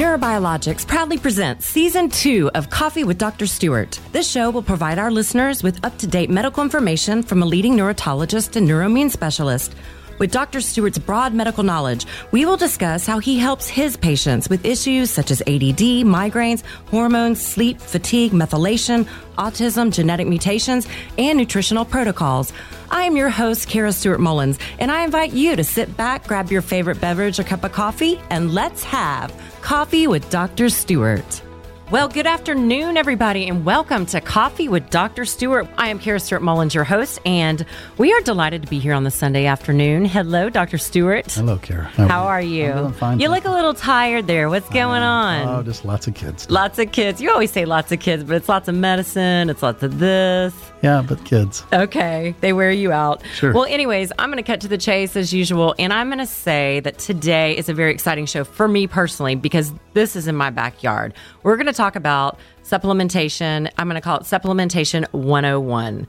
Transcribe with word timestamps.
NeuroBiologix 0.00 0.86
proudly 0.86 1.18
presents 1.18 1.66
season 1.66 2.08
two 2.08 2.50
of 2.54 2.70
Coffee 2.70 3.04
with 3.04 3.18
Dr. 3.18 3.46
Stewart. 3.46 4.00
This 4.12 4.26
show 4.26 4.48
will 4.48 4.62
provide 4.62 4.98
our 4.98 5.10
listeners 5.10 5.62
with 5.62 5.84
up 5.84 5.98
to 5.98 6.06
date 6.06 6.30
medical 6.30 6.62
information 6.62 7.22
from 7.22 7.42
a 7.42 7.44
leading 7.44 7.76
neurologist 7.76 8.56
and 8.56 8.66
neuroimmune 8.66 9.10
specialist. 9.10 9.74
With 10.20 10.32
Dr. 10.32 10.60
Stewart's 10.60 10.98
broad 10.98 11.32
medical 11.32 11.62
knowledge, 11.62 12.04
we 12.30 12.44
will 12.44 12.58
discuss 12.58 13.06
how 13.06 13.20
he 13.20 13.38
helps 13.38 13.66
his 13.66 13.96
patients 13.96 14.50
with 14.50 14.66
issues 14.66 15.08
such 15.10 15.30
as 15.30 15.40
ADD, 15.40 16.04
migraines, 16.04 16.62
hormones, 16.88 17.40
sleep, 17.40 17.80
fatigue, 17.80 18.32
methylation, 18.32 19.08
autism, 19.38 19.90
genetic 19.90 20.26
mutations, 20.26 20.86
and 21.16 21.38
nutritional 21.38 21.86
protocols. 21.86 22.52
I 22.90 23.04
am 23.04 23.16
your 23.16 23.30
host, 23.30 23.66
Kara 23.66 23.92
Stewart 23.92 24.20
Mullins, 24.20 24.58
and 24.78 24.92
I 24.92 25.04
invite 25.04 25.32
you 25.32 25.56
to 25.56 25.64
sit 25.64 25.96
back, 25.96 26.26
grab 26.26 26.52
your 26.52 26.60
favorite 26.60 27.00
beverage 27.00 27.40
or 27.40 27.44
cup 27.44 27.64
of 27.64 27.72
coffee, 27.72 28.20
and 28.28 28.52
let's 28.52 28.84
have 28.84 29.32
coffee 29.62 30.06
with 30.06 30.28
Dr. 30.28 30.68
Stewart. 30.68 31.42
Well, 31.90 32.06
good 32.06 32.28
afternoon, 32.28 32.96
everybody, 32.96 33.48
and 33.48 33.64
welcome 33.64 34.06
to 34.06 34.20
Coffee 34.20 34.68
with 34.68 34.90
Dr. 34.90 35.24
Stewart. 35.24 35.66
I 35.76 35.88
am 35.88 35.98
Kara 35.98 36.20
Stewart 36.20 36.40
Mullins, 36.40 36.72
your 36.72 36.84
host, 36.84 37.18
and 37.26 37.66
we 37.98 38.12
are 38.12 38.20
delighted 38.20 38.62
to 38.62 38.68
be 38.68 38.78
here 38.78 38.94
on 38.94 39.02
the 39.02 39.10
Sunday 39.10 39.46
afternoon. 39.46 40.04
Hello, 40.04 40.48
Dr. 40.48 40.78
Stewart. 40.78 41.32
Hello, 41.32 41.58
Kara. 41.58 41.82
How, 41.86 42.22
are 42.22 42.40
you? 42.40 42.70
I'm 42.70 42.92
fine. 42.92 43.18
You 43.18 43.28
look 43.28 43.44
a 43.44 43.50
little 43.50 43.74
tired 43.74 44.28
there. 44.28 44.48
What's 44.48 44.68
going 44.68 45.02
on? 45.02 45.48
Oh, 45.48 45.64
just 45.64 45.84
lots 45.84 46.06
of 46.06 46.14
kids. 46.14 46.48
Lots 46.48 46.78
of 46.78 46.92
kids. 46.92 47.20
You 47.20 47.32
always 47.32 47.50
say 47.50 47.64
lots 47.64 47.90
of 47.90 47.98
kids, 47.98 48.22
but 48.22 48.36
it's 48.36 48.48
lots 48.48 48.68
of 48.68 48.76
medicine, 48.76 49.50
it's 49.50 49.60
lots 49.64 49.82
of 49.82 49.98
this. 49.98 50.54
Yeah, 50.82 51.04
but 51.06 51.24
kids. 51.24 51.64
Okay, 51.72 52.36
they 52.40 52.52
wear 52.52 52.70
you 52.70 52.92
out. 52.92 53.22
Sure. 53.34 53.52
Well, 53.52 53.64
anyways, 53.64 54.12
I'm 54.16 54.30
going 54.30 54.42
to 54.42 54.44
cut 54.44 54.60
to 54.60 54.68
the 54.68 54.78
chase 54.78 55.16
as 55.16 55.32
usual, 55.32 55.74
and 55.76 55.92
I'm 55.92 56.06
going 56.06 56.20
to 56.20 56.26
say 56.26 56.78
that 56.80 57.00
today 57.00 57.56
is 57.56 57.68
a 57.68 57.74
very 57.74 57.92
exciting 57.92 58.26
show 58.26 58.44
for 58.44 58.68
me 58.68 58.86
personally 58.86 59.34
because 59.34 59.72
this 59.92 60.14
is 60.14 60.28
in 60.28 60.36
my 60.36 60.50
backyard. 60.50 61.14
We're 61.42 61.56
going 61.56 61.66
to 61.66 61.72
talk 61.80 61.96
about 61.96 62.38
supplementation. 62.62 63.70
I'm 63.78 63.88
going 63.88 63.94
to 63.94 64.00
call 64.00 64.18
it 64.18 64.24
Supplementation 64.24 65.10
101. 65.12 66.06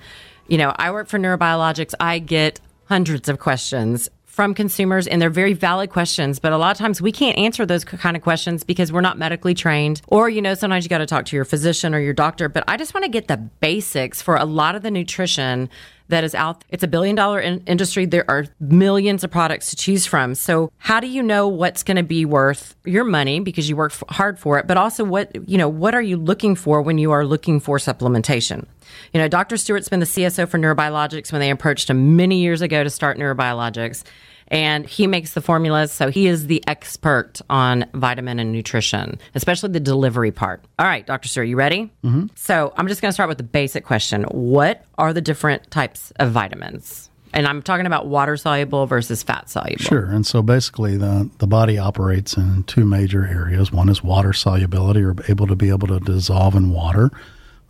You 0.47 0.58
know, 0.58 0.73
I 0.75 0.91
work 0.91 1.08
for 1.08 1.17
NeuroBiologix, 1.17 1.94
I 2.00 2.19
get 2.19 2.59
hundreds 2.86 3.30
of 3.30 3.39
questions 3.39 4.09
from 4.25 4.53
consumers 4.53 5.08
and 5.08 5.22
they're 5.22 5.30
very 5.30 5.52
valid 5.52 5.89
questions 5.89 6.39
but 6.39 6.53
a 6.53 6.58
lot 6.58 6.72
of 6.72 6.77
times 6.77 7.02
we 7.02 7.11
can't 7.11 7.38
answer 7.38 7.66
those 7.66 7.83
kind 7.83 8.16
of 8.16 8.23
questions 8.23 8.64
because 8.64 8.89
we're 8.89 9.02
not 9.02 9.17
medically 9.17 9.53
trained 9.53 10.02
or 10.08 10.30
you 10.30 10.42
know 10.42 10.53
sometimes 10.53 10.86
you 10.86 10.89
got 10.89 10.99
to 10.99 11.05
talk 11.05 11.25
to 11.25 11.36
your 11.36 11.44
physician 11.44 11.94
or 11.94 11.99
your 11.99 12.14
doctor 12.14 12.47
but 12.47 12.64
i 12.66 12.77
just 12.77 12.94
want 12.94 13.03
to 13.03 13.09
get 13.09 13.27
the 13.27 13.36
basics 13.36 14.22
for 14.22 14.38
a 14.38 14.45
lot 14.45 14.73
of 14.73 14.83
the 14.83 14.92
nutrition 14.92 15.69
that 16.12 16.23
is 16.23 16.34
out. 16.34 16.64
It's 16.70 16.84
a 16.84 16.88
billion 16.88 17.16
dollar 17.16 17.40
in- 17.40 17.64
industry. 17.67 18.06
There 18.06 18.30
are 18.30 18.45
millions 18.59 19.23
of 19.23 19.31
products 19.31 19.72
to 19.72 19.76
choose 19.76 20.06
from. 20.06 20.36
So 20.36 20.72
how 20.78 21.00
do 21.02 21.08
you 21.08 21.22
know 21.22 21.48
what's 21.48 21.84
going 21.84 21.98
to 21.98 22.04
be 22.04 22.23
worth 22.23 22.76
your 22.86 23.04
money? 23.04 23.42
Because 23.42 23.67
you 23.67 23.76
work 23.76 23.92
f- 23.92 24.04
hard 24.09 24.39
for 24.39 24.58
it 24.59 24.67
but 24.67 24.78
also 24.78 25.04
what 25.04 25.50
you 25.50 25.58
know 25.58 25.67
what 25.67 25.94
are 25.94 26.02
you 26.02 26.17
looking 26.17 26.56
for 26.56 26.82
when 26.82 26.98
you 26.98 27.12
are 27.12 27.26
looking 27.26 27.59
for 27.59 27.78
supplementation? 27.78 28.66
You 29.14 29.20
know 29.20 29.28
dr 29.28 29.56
stewart's 29.58 29.89
been 29.89 30.00
the 30.00 30.06
cso 30.06 30.48
for 30.48 30.58
neurobiologix 30.58 31.32
when 31.32 31.42
they 31.42 31.50
approached 31.50 31.89
him 31.89 32.16
many 32.16 32.42
years 32.42 32.62
ago 32.62 32.84
to 32.84 32.89
start 32.89 33.17
neurobiologix 33.17 34.04
and 34.52 34.85
he 34.85 35.07
makes 35.07 35.33
the 35.33 35.41
formulas. 35.41 35.91
So 35.91 36.11
he 36.11 36.27
is 36.27 36.47
the 36.47 36.63
expert 36.67 37.41
on 37.49 37.85
vitamin 37.94 38.38
and 38.38 38.52
nutrition, 38.52 39.17
especially 39.33 39.71
the 39.71 39.80
delivery 39.80 40.31
part. 40.31 40.63
All 40.77 40.85
right, 40.85 41.08
Dr. 41.08 41.30
Stewart, 41.30 41.47
you 41.47 41.55
ready? 41.55 41.89
Mm-hmm. 42.03 42.27
So 42.35 42.73
I'm 42.75 42.88
just 42.88 43.02
going 43.02 43.09
to 43.09 43.13
start 43.13 43.30
with 43.30 43.38
the 43.38 43.43
basic 43.43 43.85
question 43.85 44.23
What 44.23 44.85
are 44.97 45.13
the 45.13 45.21
different 45.21 45.71
types 45.71 46.11
of 46.17 46.31
vitamins? 46.31 47.09
And 47.33 47.47
I'm 47.47 47.61
talking 47.61 47.85
about 47.85 48.08
water 48.08 48.35
soluble 48.35 48.85
versus 48.88 49.23
fat 49.23 49.49
soluble. 49.49 49.77
Sure. 49.77 50.03
And 50.03 50.27
so 50.27 50.41
basically, 50.41 50.97
the, 50.97 51.30
the 51.38 51.47
body 51.47 51.77
operates 51.77 52.36
in 52.36 52.63
two 52.63 52.83
major 52.83 53.25
areas. 53.25 53.71
One 53.71 53.88
is 53.88 54.03
water 54.03 54.33
solubility, 54.33 55.02
or 55.02 55.15
able 55.30 55.47
to 55.47 55.55
be 55.55 55.69
able 55.69 55.88
to 55.88 56.02
dissolve 56.02 56.55
in 56.55 56.71
water, 56.71 57.09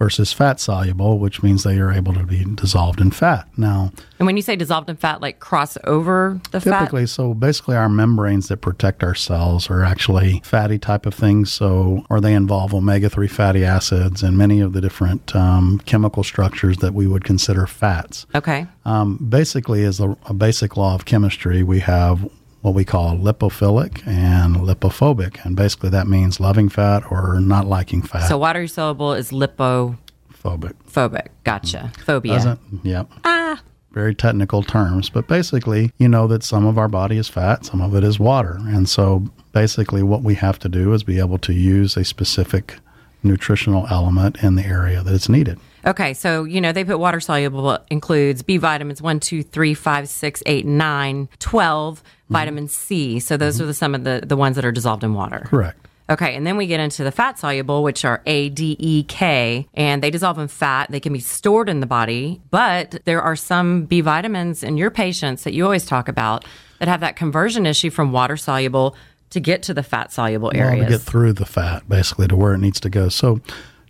versus 0.01 0.33
fat 0.33 0.59
soluble, 0.59 1.19
which 1.19 1.43
means 1.43 1.61
they 1.61 1.77
are 1.77 1.91
able 1.91 2.11
to 2.11 2.23
be 2.23 2.43
dissolved 2.55 2.99
in 2.99 3.11
fat. 3.11 3.47
Now, 3.55 3.91
And 4.17 4.25
when 4.25 4.35
you 4.35 4.41
say 4.41 4.55
dissolved 4.55 4.89
in 4.89 4.95
fat, 4.95 5.21
like 5.21 5.39
cross 5.39 5.77
over 5.83 6.41
the 6.49 6.59
fat? 6.59 6.79
typically, 6.79 7.05
so 7.05 7.35
basically, 7.35 7.75
our 7.75 7.87
membranes 7.87 8.47
that 8.47 8.57
protect 8.57 9.03
our 9.03 9.13
cells 9.13 9.69
are 9.69 9.83
actually 9.83 10.41
fatty 10.43 10.79
type 10.79 11.05
of 11.05 11.13
things. 11.13 11.53
So, 11.53 12.03
or 12.09 12.19
they 12.19 12.33
involve 12.33 12.73
omega 12.73 13.11
3 13.11 13.27
fatty 13.27 13.63
acids 13.63 14.23
and 14.23 14.35
many 14.35 14.59
of 14.59 14.73
the 14.73 14.81
different 14.81 15.35
um, 15.35 15.79
chemical 15.85 16.23
structures 16.23 16.77
that 16.77 16.95
we 16.95 17.05
would 17.05 17.23
consider 17.23 17.67
fats. 17.67 18.25
Okay. 18.33 18.65
Um, 18.85 19.17
basically, 19.29 19.83
as 19.83 19.99
a, 19.99 20.17
a 20.25 20.33
basic 20.33 20.77
law 20.77 20.95
of 20.95 21.05
chemistry, 21.05 21.61
we 21.61 21.79
have 21.81 22.27
what 22.61 22.73
we 22.73 22.85
call 22.85 23.15
lipophilic 23.15 24.05
and 24.07 24.57
lipophobic. 24.57 25.43
And 25.45 25.55
basically, 25.55 25.89
that 25.89 26.07
means 26.07 26.39
loving 26.39 26.69
fat 26.69 27.03
or 27.11 27.39
not 27.39 27.65
liking 27.65 28.01
fat. 28.01 28.27
So 28.27 28.37
water 28.37 28.67
soluble 28.67 29.13
is 29.13 29.31
lipophobic. 29.31 30.73
phobic. 30.89 31.27
Gotcha. 31.43 31.91
Phobia. 32.05 32.33
Doesn't, 32.33 32.59
yep. 32.83 33.09
Ah. 33.23 33.61
Very 33.91 34.15
technical 34.15 34.63
terms, 34.63 35.09
but 35.09 35.27
basically, 35.27 35.91
you 35.97 36.07
know 36.07 36.25
that 36.27 36.43
some 36.43 36.65
of 36.65 36.77
our 36.77 36.87
body 36.87 37.17
is 37.17 37.27
fat, 37.27 37.65
some 37.65 37.81
of 37.81 37.93
it 37.93 38.05
is 38.05 38.19
water. 38.19 38.57
And 38.61 38.87
so, 38.87 39.25
basically, 39.51 40.01
what 40.01 40.21
we 40.21 40.35
have 40.35 40.57
to 40.59 40.69
do 40.69 40.93
is 40.93 41.03
be 41.03 41.19
able 41.19 41.37
to 41.39 41.51
use 41.51 41.97
a 41.97 42.05
specific 42.05 42.77
nutritional 43.23 43.87
element 43.89 44.43
in 44.43 44.55
the 44.55 44.65
area 44.65 45.01
that 45.03 45.13
it's 45.13 45.29
needed. 45.29 45.59
Okay, 45.85 46.13
so 46.13 46.43
you 46.43 46.61
know 46.61 46.71
they 46.71 46.83
put 46.83 46.99
water 46.99 47.19
soluble 47.19 47.79
includes 47.89 48.43
B 48.43 48.57
vitamins 48.57 49.01
1, 49.01 49.19
2, 49.19 49.43
3, 49.43 49.73
5, 49.73 50.09
6, 50.09 50.43
8, 50.45 50.65
9, 50.65 51.29
12, 51.39 52.03
vitamin 52.29 52.67
C. 52.67 53.19
So 53.19 53.37
those 53.37 53.59
are 53.59 53.65
the, 53.65 53.73
some 53.73 53.95
of 53.95 54.03
the, 54.03 54.23
the 54.25 54.37
ones 54.37 54.55
that 54.55 54.65
are 54.65 54.71
dissolved 54.71 55.03
in 55.03 55.13
water. 55.13 55.43
Correct. 55.45 55.77
Okay, 56.09 56.35
and 56.35 56.45
then 56.45 56.57
we 56.57 56.67
get 56.67 56.81
into 56.81 57.05
the 57.05 57.11
fat 57.11 57.39
soluble, 57.39 57.83
which 57.83 58.03
are 58.03 58.21
A, 58.25 58.49
D, 58.49 58.75
E, 58.79 59.03
K, 59.03 59.67
and 59.73 60.03
they 60.03 60.11
dissolve 60.11 60.37
in 60.39 60.49
fat. 60.49 60.91
They 60.91 60.99
can 60.99 61.13
be 61.13 61.21
stored 61.21 61.69
in 61.69 61.79
the 61.79 61.85
body, 61.85 62.41
but 62.51 62.99
there 63.05 63.21
are 63.21 63.37
some 63.37 63.85
B 63.85 64.01
vitamins 64.01 64.61
in 64.61 64.75
your 64.75 64.91
patients 64.91 65.45
that 65.45 65.53
you 65.53 65.63
always 65.63 65.85
talk 65.85 66.09
about 66.09 66.43
that 66.79 66.89
have 66.89 66.99
that 66.99 67.15
conversion 67.15 67.65
issue 67.65 67.89
from 67.89 68.11
water 68.11 68.35
soluble 68.35 68.95
to 69.31 69.39
get 69.39 69.63
to 69.63 69.73
the 69.73 69.83
fat 69.83 70.11
soluble 70.11 70.51
Well, 70.53 70.63
areas. 70.67 70.85
to 70.85 70.91
get 70.91 71.01
through 71.01 71.33
the 71.33 71.45
fat, 71.45 71.87
basically, 71.89 72.27
to 72.27 72.35
where 72.35 72.53
it 72.53 72.59
needs 72.59 72.79
to 72.81 72.89
go. 72.89 73.09
So 73.09 73.41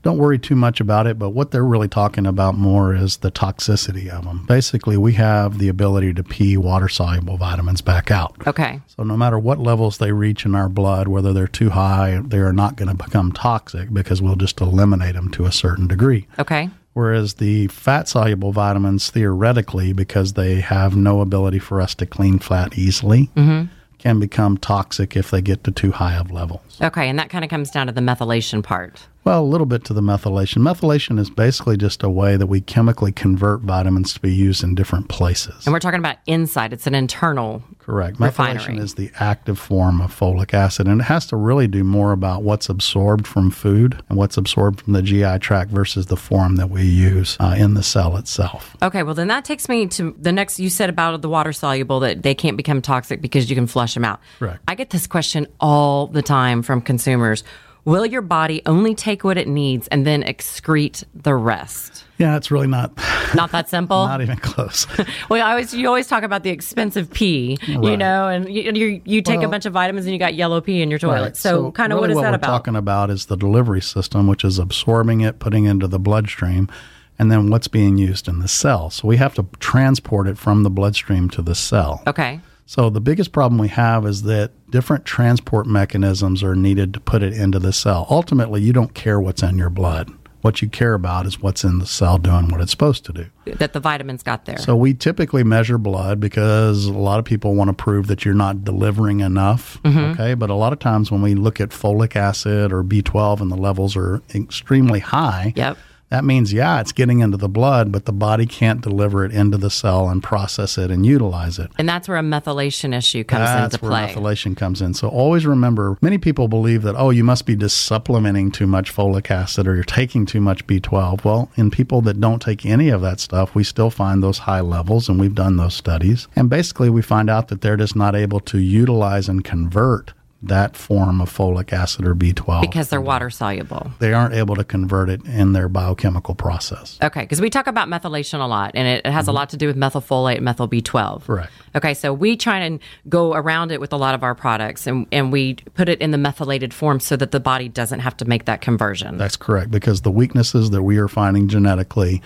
don't 0.04 0.18
worry 0.18 0.40
too 0.40 0.56
much 0.56 0.80
about 0.80 1.06
it, 1.06 1.20
but 1.20 1.30
what 1.30 1.52
they're 1.52 1.64
really 1.64 1.88
talking 1.88 2.26
about 2.26 2.56
more 2.58 2.96
is 2.96 3.18
the 3.18 3.32
toxicity 3.32 4.08
of 4.10 4.24
them. 4.26 4.46
Basically, 4.48 4.98
we 4.98 5.14
have 5.14 5.60
the 5.60 5.68
ability 5.68 6.14
to 6.16 6.24
pee 6.24 6.58
water 6.58 6.90
soluble 6.90 7.38
vitamins 7.38 7.82
back 7.82 8.10
out. 8.10 8.36
okay, 8.48 8.82
So 8.88 9.04
no 9.04 9.16
matter 9.16 9.38
what 9.38 9.60
levels 9.60 10.00
they 10.00 10.12
reach 10.12 10.44
in 10.44 10.56
our 10.56 10.70
blood, 10.70 11.08
whether 11.08 11.34
they're 11.34 11.48
too 11.48 11.70
high, 11.70 12.20
they 12.26 12.40
are 12.40 12.54
not 12.54 12.78
going 12.78 12.90
to 12.96 13.04
become 13.04 13.32
toxic 13.32 13.94
because 13.94 14.24
we'll 14.24 14.36
just 14.36 14.60
eliminate 14.60 15.14
them 15.14 15.30
to 15.32 15.46
a 15.46 15.52
certain 15.52 15.86
degree. 15.88 16.26
okay, 16.40 16.72
Whereas 16.94 17.36
the 17.36 17.68
fat 17.68 18.10
soluble 18.10 18.52
vitamins, 18.52 19.12
theoretically, 19.12 19.94
because 19.94 20.34
they 20.34 20.60
have 20.62 20.94
no 20.96 21.22
ability 21.22 21.60
for 21.60 21.80
us 21.80 21.96
to 21.96 22.06
clean 22.06 22.38
fat 22.40 22.78
easily, 22.78 23.30
mm-hmm. 23.38 23.72
Can 24.02 24.20
become 24.20 24.58
toxic 24.58 25.16
if 25.16 25.30
they 25.30 25.42
get 25.42 25.64
to 25.64 25.72
too 25.72 25.92
high 25.92 26.16
of 26.16 26.32
levels. 26.32 26.80
okay, 26.82 27.08
and 27.08 27.20
that 27.20 27.30
kind 27.30 27.44
of 27.44 27.50
comes 27.50 27.70
down 27.70 27.88
to 27.88 27.94
the 27.94 28.02
methylation 28.02 28.64
part. 28.64 29.08
Well, 29.24 29.44
a 29.44 29.46
little 29.46 29.68
bit 29.68 29.84
to 29.86 29.94
the 29.94 30.02
methylation. 30.02 30.58
Methylation 30.64 31.20
is 31.20 31.30
basically 31.30 31.78
just 31.78 32.02
a 32.02 32.10
way 32.10 32.38
that 32.38 32.48
we 32.48 32.60
chemically 32.62 33.12
convert 33.12 33.62
vitamins 33.62 34.16
to 34.16 34.20
be 34.20 34.34
used 34.34 34.64
in 34.64 34.74
different 34.74 35.10
places. 35.10 35.66
And 35.68 35.74
we're 35.74 35.80
talking 35.80 36.00
about 36.00 36.18
inside, 36.26 36.74
it's 36.74 36.88
an 36.88 36.96
internal 36.96 37.64
Correct. 37.92 38.20
Methylation 38.20 38.80
is 38.80 38.96
the 38.96 39.12
active 39.20 39.60
form 39.60 40.00
of 40.00 40.18
folic 40.18 40.54
acid, 40.54 40.88
and 40.88 41.02
it 41.02 41.04
has 41.04 41.26
to 41.26 41.36
really 41.36 41.68
do 41.68 41.84
more 41.84 42.14
about 42.14 42.42
what's 42.42 42.70
absorbed 42.70 43.28
from 43.28 43.52
food 43.52 44.02
and 44.08 44.18
what's 44.18 44.38
absorbed 44.38 44.80
from 44.80 44.94
the 44.94 45.02
GI 45.02 45.40
tract 45.40 45.72
versus 45.72 46.06
the 46.06 46.16
form 46.16 46.56
that 46.56 46.70
we 46.70 46.84
use 46.84 47.36
uh, 47.42 47.54
in 47.58 47.74
the 47.74 47.84
cell 47.84 48.16
itself. 48.16 48.78
Okay, 48.82 49.04
well, 49.04 49.14
then 49.14 49.28
that 49.28 49.44
takes 49.44 49.68
me 49.68 49.88
to 49.88 50.16
the 50.18 50.32
next. 50.32 50.58
You 50.58 50.70
said 50.70 50.90
about 50.90 51.22
the 51.22 51.28
water 51.28 51.52
soluble 51.52 52.00
that 52.00 52.24
they 52.24 52.34
can't 52.34 52.56
become 52.56 52.82
toxic 52.82 53.20
because 53.20 53.50
you 53.50 53.58
can 53.58 53.68
flush 53.68 53.94
them 53.94 54.06
out. 54.06 54.22
Correct. 54.40 54.64
I 54.70 54.76
get 54.76 54.92
this 54.92 55.06
question 55.06 55.46
all 55.60 56.08
the 56.08 56.22
time 56.22 56.62
from 56.62 56.80
consumers 56.80 57.44
Will 57.84 58.06
your 58.06 58.22
body 58.22 58.62
only 58.66 58.94
take 58.94 59.24
what 59.24 59.38
it 59.38 59.48
needs 59.48 59.88
and 59.88 60.06
then 60.06 60.22
excrete 60.24 61.04
the 61.16 61.34
rest? 61.34 62.04
Yeah, 62.20 62.38
it's 62.38 62.52
really 62.52 62.68
not 62.68 62.96
Not 63.36 63.52
that 63.52 63.70
simple. 63.70 64.06
not 64.06 64.22
even 64.22 64.38
close. 64.38 64.86
well, 65.30 65.46
I 65.46 65.52
always 65.52 65.74
you 65.74 65.88
always 65.88 66.08
talk 66.08 66.24
about 66.24 66.44
the 66.44 66.52
expensive 66.52 67.10
pee, 67.12 67.58
you 67.66 67.98
know, 67.98 68.28
and 68.28 68.48
you 68.54 68.72
you, 68.72 69.02
you 69.06 69.22
take 69.24 69.42
a 69.42 69.48
bunch 69.48 69.66
of 69.66 69.74
vitamins 69.74 70.06
and 70.06 70.14
you 70.14 70.20
got 70.20 70.36
yellow 70.36 70.62
pee 70.62 70.82
in 70.82 70.90
your 70.92 71.00
toilet. 71.00 71.22
Right. 71.22 71.38
So, 71.38 71.72
kind 71.72 71.92
of 71.92 71.98
really 71.98 72.10
what 72.10 72.12
is 72.12 72.16
what 72.18 72.22
that 72.24 72.32
we're 72.32 72.36
about? 72.36 72.48
talking 72.48 72.76
about 72.76 73.10
is 73.10 73.26
the 73.26 73.38
delivery 73.38 73.82
system, 73.82 74.28
which 74.28 74.44
is 74.44 74.60
absorbing 74.60 75.22
it, 75.22 75.40
putting 75.40 75.66
it 75.66 75.72
into 75.72 75.88
the 75.88 75.98
bloodstream, 76.00 76.70
and 77.18 77.32
then 77.32 77.50
what's 77.50 77.68
being 77.68 77.98
used 77.98 78.28
in 78.28 78.40
the 78.40 78.48
cell. 78.48 78.92
So 78.92 79.08
we 79.08 79.18
have 79.18 79.34
to 79.36 79.48
transport 79.60 80.28
it 80.28 80.38
from 80.38 80.62
the 80.62 80.70
bloodstream 80.70 81.30
to 81.32 81.42
the 81.42 81.56
cell. 81.56 82.04
okay. 82.06 82.42
So 82.72 82.90
the 82.90 83.02
biggest 83.02 83.34
problem 83.34 83.60
we 83.60 83.68
have 83.68 84.06
is 84.06 84.22
that 84.24 84.52
different 84.72 85.04
transport 85.04 85.68
mechanisms 85.68 86.42
are 86.42 86.56
needed 86.56 86.94
to 86.94 87.02
put 87.02 87.22
it 87.22 87.34
into 87.34 87.60
the 87.60 87.74
cell. 87.74 88.08
Ultimately, 88.10 88.62
you 88.62 88.72
don't 88.72 88.94
care 88.94 89.20
what's 89.20 89.44
in 89.44 89.58
your 89.58 89.70
blood. 89.70 90.10
What 90.40 90.62
you 90.62 90.70
care 90.70 90.94
about 90.94 91.26
is 91.26 91.42
what's 91.42 91.66
in 91.66 91.80
the 91.80 91.86
cell 91.86 92.18
doing 92.18 92.48
what 92.48 92.62
it's 92.62 92.72
supposed 92.72 93.04
to 93.08 93.12
do. 93.12 93.26
That 93.58 93.74
the 93.74 93.82
vitamins 93.82 94.24
got 94.24 94.46
there. 94.46 94.58
So 94.58 94.78
we 94.78 94.94
typically 94.94 95.44
measure 95.44 95.78
blood 95.78 96.22
because 96.22 96.86
a 96.86 96.94
lot 96.94 97.20
of 97.20 97.26
people 97.26 97.56
want 97.56 97.68
to 97.68 97.74
prove 97.74 98.08
that 98.08 98.24
you're 98.24 98.34
not 98.34 98.64
delivering 98.64 99.20
enough. 99.20 99.78
Mm-hmm. 99.84 100.14
Okay. 100.14 100.34
But 100.36 100.50
a 100.50 100.56
lot 100.56 100.72
of 100.72 100.80
times 100.80 101.12
when 101.12 101.22
we 101.22 101.36
look 101.36 101.60
at 101.60 101.72
folic 101.72 102.16
acid 102.16 102.72
or 102.72 102.86
B12 102.86 103.42
and 103.42 103.52
the 103.52 103.58
levels 103.58 103.98
are 103.98 104.22
extremely 104.34 105.00
high, 105.00 105.52
Yep. 105.58 105.78
That 106.12 106.26
means, 106.26 106.52
yeah, 106.52 106.82
it's 106.82 106.92
getting 106.92 107.22
into 107.22 107.38
the 107.38 107.48
blood, 107.48 107.90
but 107.90 108.04
the 108.04 108.12
body 108.12 108.46
can't 108.46 108.82
deliver 108.82 109.24
it 109.24 109.32
into 109.32 109.58
the 109.58 109.70
cell 109.70 110.10
and 110.10 110.22
process 110.22 110.78
it 110.78 110.92
and 110.92 111.06
utilize 111.06 111.58
it. 111.58 111.72
And 111.78 111.88
that's 111.88 112.10
where 112.10 112.18
a 112.18 112.22
methylation 112.22 112.94
issue 112.94 113.24
comes 113.24 113.46
That's 113.46 113.76
into 113.76 113.86
where 113.86 114.08
play. 114.08 114.14
methylation 114.14 114.58
comes 114.58 114.82
in. 114.82 114.94
So 114.94 115.08
always 115.08 115.46
remember, 115.46 115.98
many 116.02 116.18
people 116.18 116.50
believe 116.50 116.82
that, 116.82 116.96
oh, 116.98 117.12
you 117.12 117.24
must 117.24 117.46
be 117.46 117.56
just 117.56 117.86
supplementing 117.86 118.52
too 118.52 118.68
much 118.68 118.94
folic 118.94 119.32
acid 119.32 119.66
or 119.68 119.76
you're 119.76 119.86
taking 119.86 120.26
too 120.26 120.42
much 120.42 120.68
B12. 120.68 121.24
Well, 121.24 121.50
in 121.56 121.72
people 121.72 122.02
that 122.02 122.20
don't 122.20 122.42
take 122.42 122.66
any 122.66 122.90
of 122.90 123.00
that 123.02 123.22
stuff, 123.22 123.56
we 123.56 123.64
still 123.64 123.90
find 123.90 124.22
those 124.22 124.40
high 124.40 124.60
levels, 124.60 125.08
and 125.08 125.18
we've 125.18 125.34
done 125.34 125.56
those 125.56 125.76
studies. 125.76 126.28
And 126.36 126.50
basically, 126.50 126.90
we 126.90 127.02
find 127.02 127.30
out 127.30 127.48
that 127.48 127.62
they're 127.62 127.78
just 127.78 127.96
not 127.96 128.18
able 128.18 128.42
to 128.42 128.58
utilize 128.60 129.30
and 129.30 129.46
convert 129.46 130.12
that 130.44 130.76
form 130.76 131.22
of 131.22 131.32
folic 131.32 131.72
acid 131.72 132.06
or 132.06 132.16
B12 132.16 132.62
because 132.62 132.90
they're 132.90 133.00
water 133.00 133.30
soluble. 133.30 133.92
they 134.00 134.12
aren't 134.14 134.34
able 134.34 134.56
to 134.56 134.64
convert 134.64 135.10
it 135.10 135.24
in 135.26 135.54
their 135.54 135.70
biochemical 135.70 136.34
process. 136.34 136.98
Okay, 137.02 137.22
because 137.22 137.40
we 137.40 137.50
talk 137.50 137.68
about 137.68 137.88
methylation 137.88 138.44
a 138.44 138.48
lot, 138.48 138.72
and 138.74 138.88
it, 138.88 139.06
it 139.06 139.12
has 139.12 139.28
a 139.28 139.30
mm-hmm. 139.30 139.38
lot 139.38 139.50
to 139.50 139.58
do 139.58 139.68
with 139.68 139.78
methylfolate 139.78 140.38
and 140.38 140.46
methyl 140.46 140.68
B12. 140.68 141.26
Correct. 141.26 141.52
Okay, 141.76 141.94
so 141.94 142.14
we 142.14 142.36
try 142.36 142.60
and 142.60 142.80
go 143.08 143.34
around 143.34 143.72
it 143.72 143.80
with 143.80 143.94
a 143.94 143.98
lot 143.98 144.16
of 144.16 144.24
our 144.24 144.34
products, 144.34 144.88
and, 144.88 145.06
and 145.12 145.32
we 145.32 145.56
put 145.76 145.90
it 145.90 146.02
in 146.02 146.12
the 146.12 146.18
methylated 146.18 146.74
form 146.74 147.00
so 147.00 147.16
that 147.16 147.32
the 147.32 147.40
body 147.40 147.70
doesn't 147.70 148.00
have 148.00 148.18
to 148.18 148.26
make 148.26 148.46
that 148.46 148.62
conversion. 148.62 149.18
That's 149.18 149.38
correct 149.38 149.70
because 149.70 150.02
the 150.02 150.12
weaknesses 150.12 150.72
that 150.72 150.82
we 150.82 150.98
are 150.98 151.08
finding 151.08 151.48
genetically, 151.48 152.22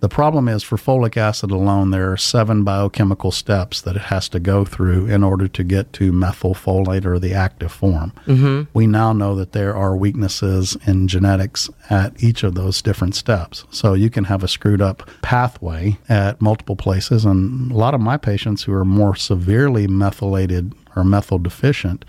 the 0.00 0.08
problem 0.08 0.48
is 0.48 0.62
for 0.62 0.76
folic 0.76 1.16
acid 1.16 1.50
alone, 1.50 1.90
there 1.90 2.10
are 2.10 2.16
seven 2.16 2.64
biochemical 2.64 3.30
steps 3.30 3.80
that 3.82 3.96
it 3.96 4.02
has 4.02 4.28
to 4.30 4.40
go 4.40 4.64
through 4.64 5.06
in 5.06 5.22
order 5.22 5.46
to 5.48 5.62
get 5.62 5.92
to 5.94 6.10
methylfolate 6.10 7.04
or 7.04 7.18
the 7.18 7.34
active 7.34 7.70
form. 7.70 8.12
Mm-hmm. 8.26 8.62
We 8.72 8.86
now 8.86 9.12
know 9.12 9.34
that 9.36 9.52
there 9.52 9.76
are 9.76 9.94
weaknesses 9.94 10.76
in 10.86 11.06
genetics 11.06 11.68
at 11.90 12.22
each 12.22 12.42
of 12.42 12.54
those 12.54 12.80
different 12.80 13.14
steps. 13.14 13.64
So 13.70 13.94
you 13.94 14.10
can 14.10 14.24
have 14.24 14.42
a 14.42 14.48
screwed 14.48 14.80
up 14.80 15.08
pathway 15.20 15.98
at 16.08 16.40
multiple 16.40 16.76
places. 16.76 17.24
And 17.24 17.70
a 17.70 17.76
lot 17.76 17.94
of 17.94 18.00
my 18.00 18.16
patients 18.16 18.62
who 18.62 18.72
are 18.72 18.84
more 18.84 19.14
severely 19.14 19.86
methylated 19.86 20.74
or 20.96 21.04
methyl 21.04 21.38
deficient, 21.38 22.04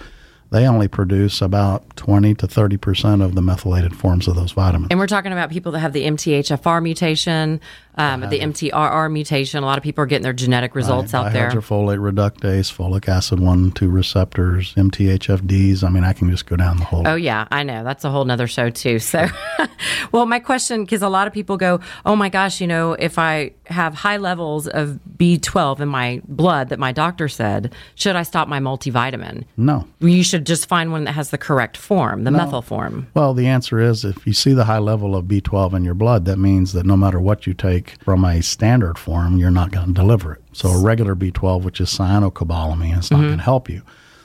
they 0.51 0.68
only 0.68 0.88
produce 0.88 1.42
about 1.42 1.95
20 1.95 2.36
to 2.36 2.48
30 2.48 2.77
percent 2.77 3.21
of 3.21 3.36
the 3.36 3.42
methylated 3.42 3.95
forms 3.95 4.27
of 4.27 4.36
those 4.36 4.51
vitamins. 4.51 4.88
and 4.92 5.00
we're 5.00 5.07
talking 5.07 5.31
about 5.31 5.50
people 5.50 5.71
that 5.71 5.80
have 5.80 5.94
the 5.94 6.03
MTHFR 6.06 6.83
mutation, 6.83 7.59
um, 7.95 8.21
the 8.21 8.39
MTRR 8.39 9.12
mutation. 9.12 9.63
A 9.63 9.65
lot 9.65 9.77
of 9.77 9.83
people 9.83 10.03
are 10.03 10.07
getting 10.07 10.24
their 10.24 10.33
genetic 10.33 10.75
results 10.75 11.13
out 11.13 11.33
there. 11.33 11.50
Dihydrofolate 11.50 12.00
reductase, 12.00 12.71
folic 12.74 13.07
acid 13.07 13.39
1 13.39 13.71
2 13.71 13.89
receptors, 13.89 14.74
MTHFDs. 14.75 15.83
I 15.83 15.89
mean, 15.89 16.03
I 16.03 16.13
can 16.13 16.30
just 16.30 16.45
go 16.45 16.56
down 16.56 16.77
the 16.77 16.86
whole. 16.86 17.07
Oh 17.07 17.15
yeah, 17.15 17.47
I 17.51 17.63
know. 17.63 17.83
That's 17.83 18.04
a 18.04 18.09
whole 18.12 18.25
nother 18.25 18.47
show 18.47 18.69
too. 18.69 19.00
So, 19.00 19.25
well, 20.12 20.25
my 20.25 20.40
question, 20.40 20.84
because 20.84 21.02
a 21.02 21.10
lot 21.10 21.28
of 21.28 21.34
people 21.34 21.58
go, 21.58 21.80
"Oh 22.06 22.16
my 22.16 22.30
gosh, 22.30 22.62
you 22.62 22.68
know, 22.68 22.94
if 22.94 23.18
I 23.19 23.52
have 23.68 23.94
high 23.94 24.18
levels 24.18 24.68
of 24.68 25.00
B12 25.18 25.80
in 25.80 25.88
my 25.88 26.22
blood 26.28 26.69
that 26.69 26.80
my 26.80 26.92
doctor 26.92 27.28
said, 27.28 27.74
should 27.96 28.16
I 28.16 28.24
stop 28.24 28.48
my 28.48 28.60
multivitamin?" 28.60 29.44
No. 29.58 29.88
You 30.00 30.24
should 30.24 30.46
just 30.46 30.68
find 30.68 30.92
one 30.92 31.04
that 31.06 31.13
has 31.13 31.30
the 31.30 31.38
correct 31.38 31.78
form, 31.78 32.24
the 32.24 32.31
methyl 32.31 32.62
form. 32.62 33.08
Well, 33.13 33.34
the 33.34 33.48
answer 33.48 33.80
is 33.80 34.04
if 34.06 34.25
you 34.28 34.34
see 34.34 34.54
the 34.54 34.66
high 34.66 34.80
level 34.80 35.16
of 35.16 35.25
B12 35.25 35.74
in 35.74 35.84
your 35.84 35.94
blood, 35.94 36.25
that 36.25 36.38
means 36.38 36.74
that 36.74 36.86
no 36.86 36.98
matter 36.98 37.19
what 37.19 37.46
you 37.48 37.54
take 37.54 38.02
from 38.04 38.25
a 38.25 38.42
standard 38.42 38.98
form, 38.98 39.38
you're 39.38 39.52
not 39.52 39.72
going 39.72 39.88
to 39.88 39.94
deliver 39.94 40.34
it. 40.34 40.42
So, 40.54 40.69
a 40.69 40.81
regular 40.84 41.16
B12, 41.16 41.64
which 41.64 41.80
is 41.80 41.90
cyanocobalamin, 41.90 42.98
is 43.00 43.10
not 43.12 43.19
Mm-hmm. 43.22 43.28
going 43.28 43.38
to 43.38 43.44
help 43.44 43.69
you. 43.69 43.81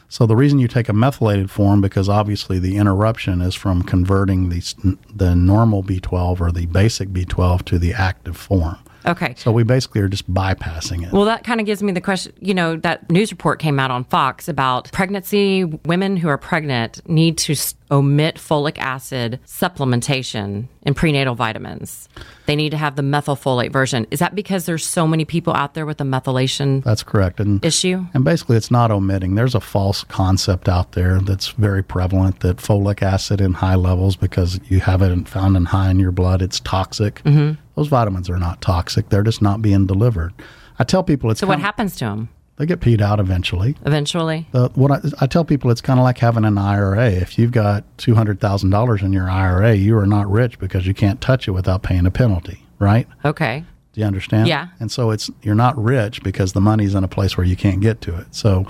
So, 0.09 0.25
the 0.25 0.37
reason 0.37 0.59
you 0.59 0.69
take 0.69 0.89
a 0.89 0.93
methylated 0.93 1.51
form, 1.51 1.81
because 1.81 2.09
obviously 2.09 2.59
the 2.59 2.77
interruption 2.77 3.41
is 3.41 3.55
from 3.55 3.83
converting 3.83 4.51
the, 4.51 4.97
the 5.13 5.35
normal 5.35 5.83
B12 5.83 6.41
or 6.41 6.53
the 6.53 6.67
basic 6.67 7.09
B12 7.09 7.65
to 7.65 7.79
the 7.79 7.93
active 7.93 8.37
form. 8.37 8.79
Okay. 9.07 9.35
So, 9.37 9.53
we 9.53 9.63
basically 9.63 10.01
are 10.01 10.09
just 10.09 10.33
bypassing 10.33 11.07
it. 11.07 11.13
Well, 11.13 11.25
that 11.27 11.45
kind 11.45 11.61
of 11.61 11.67
gives 11.67 11.83
me 11.83 11.93
the 11.93 12.01
question. 12.01 12.33
You 12.41 12.55
know, 12.55 12.77
that 12.77 13.11
news 13.11 13.31
report 13.31 13.61
came 13.61 13.79
out 13.79 13.91
on 13.91 14.05
Fox 14.05 14.49
about 14.49 14.91
pregnancy. 14.93 15.65
Women 15.65 16.17
who 16.17 16.29
are 16.29 16.39
pregnant 16.39 17.07
need 17.09 17.39
to 17.39 17.55
omit 17.91 18.35
folic 18.37 18.79
acid 18.79 19.39
supplementation 19.47 20.67
in 20.83 20.95
prenatal 20.95 21.37
vitamins. 21.37 22.09
They 22.47 22.57
need 22.57 22.71
to 22.71 22.77
have 22.77 22.97
the 22.97 23.03
methylfolate 23.03 23.73
version. 23.73 24.07
Is 24.11 24.19
that 24.19 24.35
because 24.35 24.67
there's 24.67 24.85
so 24.85 25.07
many 25.07 25.25
people 25.25 25.53
out 25.53 25.75
there 25.75 25.87
with 25.87 26.01
a 26.01 26.05
methylation 26.05 26.83
That's 26.83 27.03
correct. 27.03 27.39
And 27.41 27.65
issue? 27.65 28.05
And 28.15 28.25
basically, 28.25 28.57
it's 28.57 28.71
not 28.71 28.91
omitting. 28.91 29.35
There's 29.35 29.55
a 29.55 29.61
false 29.61 30.05
concept 30.05 30.69
out 30.69 30.93
there 30.93 31.21
that's 31.21 31.49
very 31.49 31.83
prevalent 31.83 32.41
that 32.41 32.57
folic 32.57 33.03
acid 33.03 33.41
in 33.41 33.55
high 33.55 33.75
levels, 33.77 34.17
because 34.17 34.59
you 34.69 34.81
have 34.81 35.03
it 35.03 35.29
found 35.29 35.57
in 35.57 35.67
high 35.67 35.91
in 35.91 36.01
your 36.01 36.13
blood, 36.13 36.43
it's 36.43 36.61
toxic. 36.61 37.23
Mm-hmm. 37.23 37.61
Those 37.77 37.89
vitamins 37.89 38.29
are 38.29 38.39
not 38.39 38.61
toxic. 38.61 39.09
They're 39.11 39.23
just 39.23 39.41
not 39.43 39.63
being 39.63 39.87
delivered. 39.87 40.33
I 40.79 40.85
tell 40.85 41.03
people 41.05 41.31
it's 41.31 41.41
So 41.41 41.47
what 41.47 41.55
kind- 41.55 41.63
happens 41.65 41.95
to 41.97 42.07
them 42.07 42.29
they 42.57 42.65
get 42.65 42.81
peed 42.81 43.03
out 43.03 43.21
eventually. 43.21 43.77
eventually? 43.85 44.49
The, 44.53 44.71
what 44.75 44.91
I, 44.91 45.01
I 45.21 45.27
tell 45.27 45.45
people, 45.45 45.71
it's 45.71 45.83
kind 45.83 46.01
of 46.01 46.05
like 46.05 46.17
having 46.19 46.45
an 46.47 46.57
IRA. 46.57 47.11
If 47.11 47.39
you've 47.39 47.53
got 47.53 47.85
two 47.99 48.15
hundred 48.15 48.41
thousand 48.41 48.71
dollars 48.71 49.03
in 49.03 49.13
your 49.13 49.29
IRA, 49.31 49.75
you 49.75 49.97
are 49.99 50.07
not 50.07 50.31
rich 50.31 50.59
because 50.59 50.87
you 50.87 50.95
can't 50.95 51.21
touch 51.21 51.47
it 51.49 51.51
without 51.51 51.83
paying 51.83 52.07
a 52.07 52.11
penalty, 52.11 52.65
right? 52.79 53.07
Okay. 53.27 53.63
Do 53.93 54.01
you 54.01 54.07
understand? 54.07 54.49
Yeah. 54.49 54.69
And 54.81 54.91
so 54.91 55.11
it's 55.11 55.31
you're 55.43 55.55
not 55.55 55.77
rich 55.83 56.23
because 56.23 56.55
the 56.55 56.61
money's 56.63 56.95
in 56.95 57.05
a 57.05 57.09
place 57.09 57.37
where 57.37 57.47
you 57.47 57.57
can't 57.57 57.81
get 57.81 58.01
to 58.03 58.17
it. 58.19 58.35
So 58.35 58.67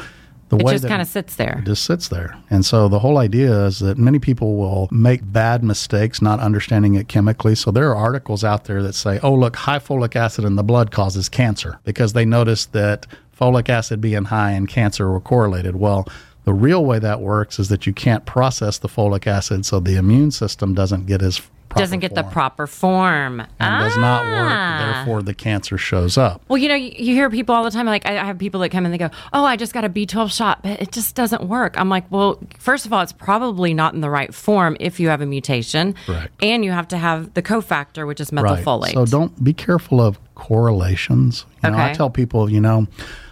the 0.49 0.57
It 0.57 0.67
just 0.69 0.87
kind 0.87 1.03
of 1.03 1.09
sits 1.09 1.37
there. 1.37 1.59
it 1.59 1.65
just 1.67 1.85
sits 1.85 2.09
there. 2.09 2.37
And 2.51 2.65
so 2.65 2.89
the 2.89 3.01
whole 3.01 3.19
idea 3.19 3.67
is 3.67 3.81
that 3.81 3.99
many 3.99 4.19
people 4.19 4.57
will 4.57 4.89
make 4.91 5.21
bad 5.33 5.65
mistakes 5.65 6.23
not 6.23 6.39
understanding 6.41 6.95
it 6.95 7.09
chemically. 7.09 7.55
So 7.55 7.71
there 7.71 7.91
are 7.91 7.97
articles 7.97 8.45
out 8.45 8.65
there 8.65 8.83
that 8.83 8.95
say, 8.95 9.19
"Oh, 9.23 9.35
look, 9.35 9.57
high 9.57 9.81
folic 9.81 10.15
acid 10.15 10.45
in 10.45 10.57
the 10.57 10.63
blood 10.63 10.91
causes 10.91 11.29
cancer," 11.29 11.79
because 11.85 12.13
they 12.13 12.25
noticed 12.25 12.73
that 12.73 13.07
folic 13.39 13.69
acid 13.69 14.01
being 14.01 14.25
high 14.27 14.53
and 14.53 14.69
cancer 14.69 15.11
were 15.11 15.21
correlated. 15.21 15.77
Well, 15.77 16.07
the 16.45 16.55
real 16.55 16.85
way 16.85 17.01
that 17.01 17.21
works 17.21 17.59
is 17.59 17.69
that 17.69 17.87
you 17.87 17.93
can't 17.93 18.25
process 18.25 18.79
the 18.79 18.89
folic 18.89 19.27
acid, 19.27 19.67
so 19.67 19.81
the 19.81 19.97
immune 19.97 20.31
system 20.31 20.75
doesn't 20.75 21.07
get 21.07 21.21
as 21.23 21.41
Doesn't 21.77 22.01
get 22.01 22.15
the 22.15 22.23
proper 22.23 22.67
form. 22.67 23.41
and 23.59 23.85
does 23.85 23.97
not 23.97 24.23
Ah. 24.25 24.31
work. 24.31 24.95
Therefore, 24.97 25.23
the 25.23 25.35
cancer 25.35 25.77
shows 25.79 26.17
up. 26.19 26.41
Well, 26.49 26.59
you 26.59 26.69
know, 26.69 26.75
you, 26.75 27.15
hear 27.15 27.29
people 27.31 27.55
all 27.55 27.65
the 27.65 27.71
time. 27.71 27.87
Like, 27.87 28.07
I, 28.07 28.13
have 28.25 28.39
people 28.39 28.61
that 28.61 28.71
come 28.71 28.85
and 28.85 28.93
they 28.95 28.99
go, 28.99 29.11
"Oh, 29.33 29.45
I 29.45 29.57
just 29.57 29.73
got 29.73 29.85
a 29.85 29.89
B12 29.89 30.31
shot, 30.33 30.63
but 30.63 30.81
it 30.81 30.93
just 30.93 31.15
doesn't 31.15 31.45
work." 31.49 31.79
I'm 31.79 31.89
like, 31.89 32.05
"Well, 32.11 32.39
first 32.59 32.87
of 32.87 32.93
all, 32.93 33.01
it's 33.03 33.13
probably 33.13 33.75
not 33.75 33.95
in 33.95 34.01
the 34.01 34.11
right 34.11 34.35
form 34.35 34.77
if 34.81 34.99
you 35.01 35.09
have 35.09 35.21
a 35.21 35.27
mutation, 35.27 35.95
Correct. 36.07 36.33
and 36.43 36.65
you 36.65 36.73
have 36.73 36.89
to 36.89 36.97
have 36.99 37.35
the 37.35 37.43
cofactor, 37.43 38.07
which 38.07 38.21
is 38.21 38.31
methylfolate." 38.31 38.93
So 38.95 39.05
don't 39.07 39.43
be 39.45 39.53
careful 39.53 40.01
of 40.01 40.19
correlations. 40.35 41.45
You 41.63 41.71
know, 41.71 41.79
I 41.79 41.93
tell 41.93 42.11
people, 42.11 42.51
you 42.51 42.61
know, 42.61 42.87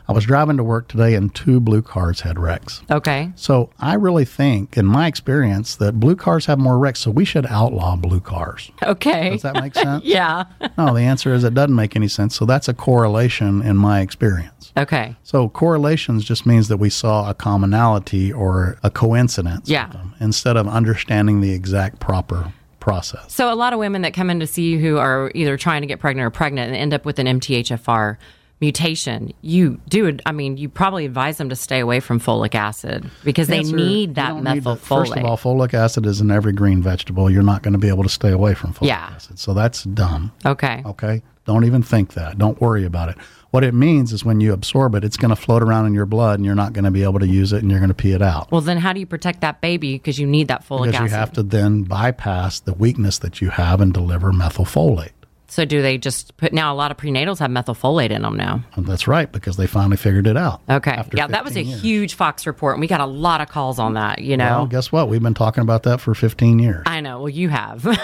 I 0.07 0.13
was 0.13 0.25
driving 0.27 0.59
to 0.59 0.65
work 0.65 0.89
today 0.89 1.15
and 1.15 1.35
two 1.35 1.61
blue 1.61 1.81
cars 1.81 2.21
had 2.21 2.39
wrecks. 2.39 2.83
okay, 2.91 3.33
So 3.37 3.71
I 3.81 3.95
really 3.95 4.27
think, 4.27 4.77
in 4.77 4.85
my 4.85 5.07
experience, 5.07 5.77
that 5.77 5.99
blue 5.99 6.15
cars 6.15 6.45
have 6.47 6.59
more 6.59 6.79
wrecks. 6.79 7.01
So 7.01 7.11
we 7.11 7.25
should 7.25 7.47
outlaw 7.47 7.97
blue 7.97 8.21
cars. 8.21 8.71
okay, 8.83 9.31
Does 9.31 9.43
that 9.43 9.55
make 9.55 9.75
sense? 9.75 10.05
yeah, 10.07 10.45
No, 10.77 10.93
the 10.95 11.01
answer 11.01 11.33
is 11.33 11.43
it 11.43 11.55
doesn't 11.55 11.75
make 11.75 11.97
any 11.97 12.09
sense. 12.09 12.37
So 12.37 12.45
that's 12.45 12.69
a 12.69 12.75
correlation 12.75 13.63
in 13.63 13.77
my 13.79 14.01
experience. 14.01 14.73
okay, 14.77 15.17
So 15.23 15.49
correlations 15.49 16.25
just 16.25 16.45
means 16.45 16.69
that 16.69 16.77
we 16.77 16.91
saw 16.91 17.31
a 17.31 17.35
commonality 17.35 18.31
or 18.33 18.79
a 18.83 18.91
coincidence. 18.91 19.71
Yeah. 19.71 19.87
them, 19.89 20.15
instead 20.21 20.57
of 20.59 20.69
understanding 20.69 21.41
the 21.41 21.53
exact 21.53 21.99
proper 22.01 22.53
process. 22.79 23.33
So 23.33 23.51
a 23.51 23.57
lot 23.57 23.73
of 23.73 23.79
women 23.79 24.03
that 24.03 24.13
come 24.13 24.29
in 24.29 24.41
to 24.41 24.47
see 24.47 24.65
you 24.71 24.79
who 24.79 24.99
are 24.99 25.33
either 25.35 25.57
trying 25.57 25.81
to 25.81 25.87
get 25.87 25.99
pregnant 26.01 26.27
or 26.27 26.31
pregnant 26.31 26.69
and 26.69 26.77
end 26.77 26.93
up 26.93 27.07
with 27.07 27.19
an 27.19 27.27
MTHFR 27.27 28.19
mutation, 28.65 29.33
you 29.43 29.79
do. 29.89 30.17
I 30.25 30.33
mean, 30.33 30.57
you 30.57 30.69
probably 30.69 31.05
advise 31.05 31.37
them 31.37 31.49
to 31.51 31.57
stay 31.57 31.81
away 31.81 32.01
from 32.01 32.19
folic 32.19 32.55
acid 32.55 33.11
because 33.23 33.49
they 33.49 33.59
Answer, 33.59 33.77
need 33.77 34.15
that 34.15 34.33
methylfolate. 34.35 34.79
First 34.79 35.17
of 35.17 35.25
all, 35.25 35.37
folic 35.37 35.75
acid 35.75 36.07
is 36.07 36.21
in 36.21 36.31
every 36.31 36.53
green 36.53 36.83
vegetable. 36.83 37.31
You're 37.31 37.43
not 37.43 37.63
going 37.63 37.73
to 37.73 37.79
be 37.79 37.89
able 37.89 38.03
to 38.05 38.09
stay 38.09 38.31
away 38.33 38.55
from 38.55 38.73
folic 38.73 38.87
Yeah. 38.89 39.11
acid. 39.15 39.39
So 39.39 39.53
that's 39.55 39.85
dumb. 39.85 40.33
okay. 40.47 40.83
Okay. 40.87 41.23
Don't 41.47 41.65
even 41.67 41.83
think 41.83 42.15
that. 42.15 42.39
Don't 42.39 42.59
worry 42.59 42.87
about 42.87 43.11
it. 43.11 43.19
What 43.51 43.65
it 43.65 43.75
means 43.75 44.15
is 44.15 44.25
when 44.25 44.41
you 44.41 44.55
absorb 44.55 44.95
it, 44.95 45.05
it's 45.05 45.19
going 45.19 45.29
to 45.29 45.37
float 45.37 45.63
around 45.63 45.85
in 45.87 45.93
your 45.93 46.07
blood 46.07 46.39
and 46.39 46.47
you're 46.47 46.55
not 46.55 46.73
going 46.73 46.87
to 46.87 46.91
be 46.91 47.03
able 47.03 47.21
to 47.21 47.27
use 47.27 47.53
it 47.53 47.61
and 47.63 47.71
you're 47.71 47.81
going 47.81 47.91
to 47.91 47.95
pee 47.95 48.13
it 48.13 48.23
out. 48.23 48.51
Well, 48.51 48.63
then 48.63 48.79
how 48.79 48.95
do 48.95 48.99
you 48.99 49.05
protect 49.07 49.43
that 49.43 49.61
baby 49.61 49.93
because 49.97 50.19
you 50.19 50.27
need 50.27 50.49
that 50.49 50.67
folic 50.67 50.87
because 50.87 50.95
acid? 50.95 51.11
you 51.11 51.17
have 51.17 51.33
to 51.35 51.43
then 51.43 51.83
bypass 51.83 52.61
the 52.61 52.73
weakness 52.73 53.19
that 53.19 53.43
you 53.43 53.51
have 53.51 53.83
and 53.83 53.93
deliver 53.93 54.33
methylfolate. 54.33 55.11
So 55.47 55.65
do 55.65 55.83
they 55.83 55.99
just 55.99 56.37
put 56.37 56.53
now? 56.53 56.73
A 56.73 56.77
lot 56.77 56.91
of 56.91 56.97
prenatals 56.97 57.39
have 57.39 57.51
methylfolate 57.51 58.11
in 58.11 58.23
them 58.23 58.37
now. 58.37 58.65
And 58.75 58.87
that's 58.87 59.07
right, 59.07 59.31
because 59.31 59.57
they 59.57 59.67
finally 59.67 59.97
figured 59.97 60.27
it 60.27 60.37
out. 60.37 60.63
Okay, 60.69 61.03
yeah, 61.13 61.27
that 61.27 61.45
was 61.45 61.55
a 61.57 61.63
years. 61.63 61.81
huge 61.83 62.15
Fox 62.15 62.47
report, 62.47 62.75
and 62.75 62.81
we 62.81 62.87
got 62.87 63.01
a 63.01 63.07
lot 63.07 63.41
of 63.41 63.49
calls 63.49 63.79
on 63.79 63.95
that. 63.95 64.21
You 64.21 64.37
know, 64.37 64.59
Well, 64.59 64.67
guess 64.67 64.91
what? 64.91 65.09
We've 65.09 65.23
been 65.23 65.35
talking 65.35 65.63
about 65.63 65.83
that 65.85 66.01
for 66.01 66.15
15 66.15 66.59
years. 66.59 66.83
I 66.87 67.01
know. 67.01 67.19
Well, 67.21 67.29
you 67.29 67.49
have. 67.51 67.87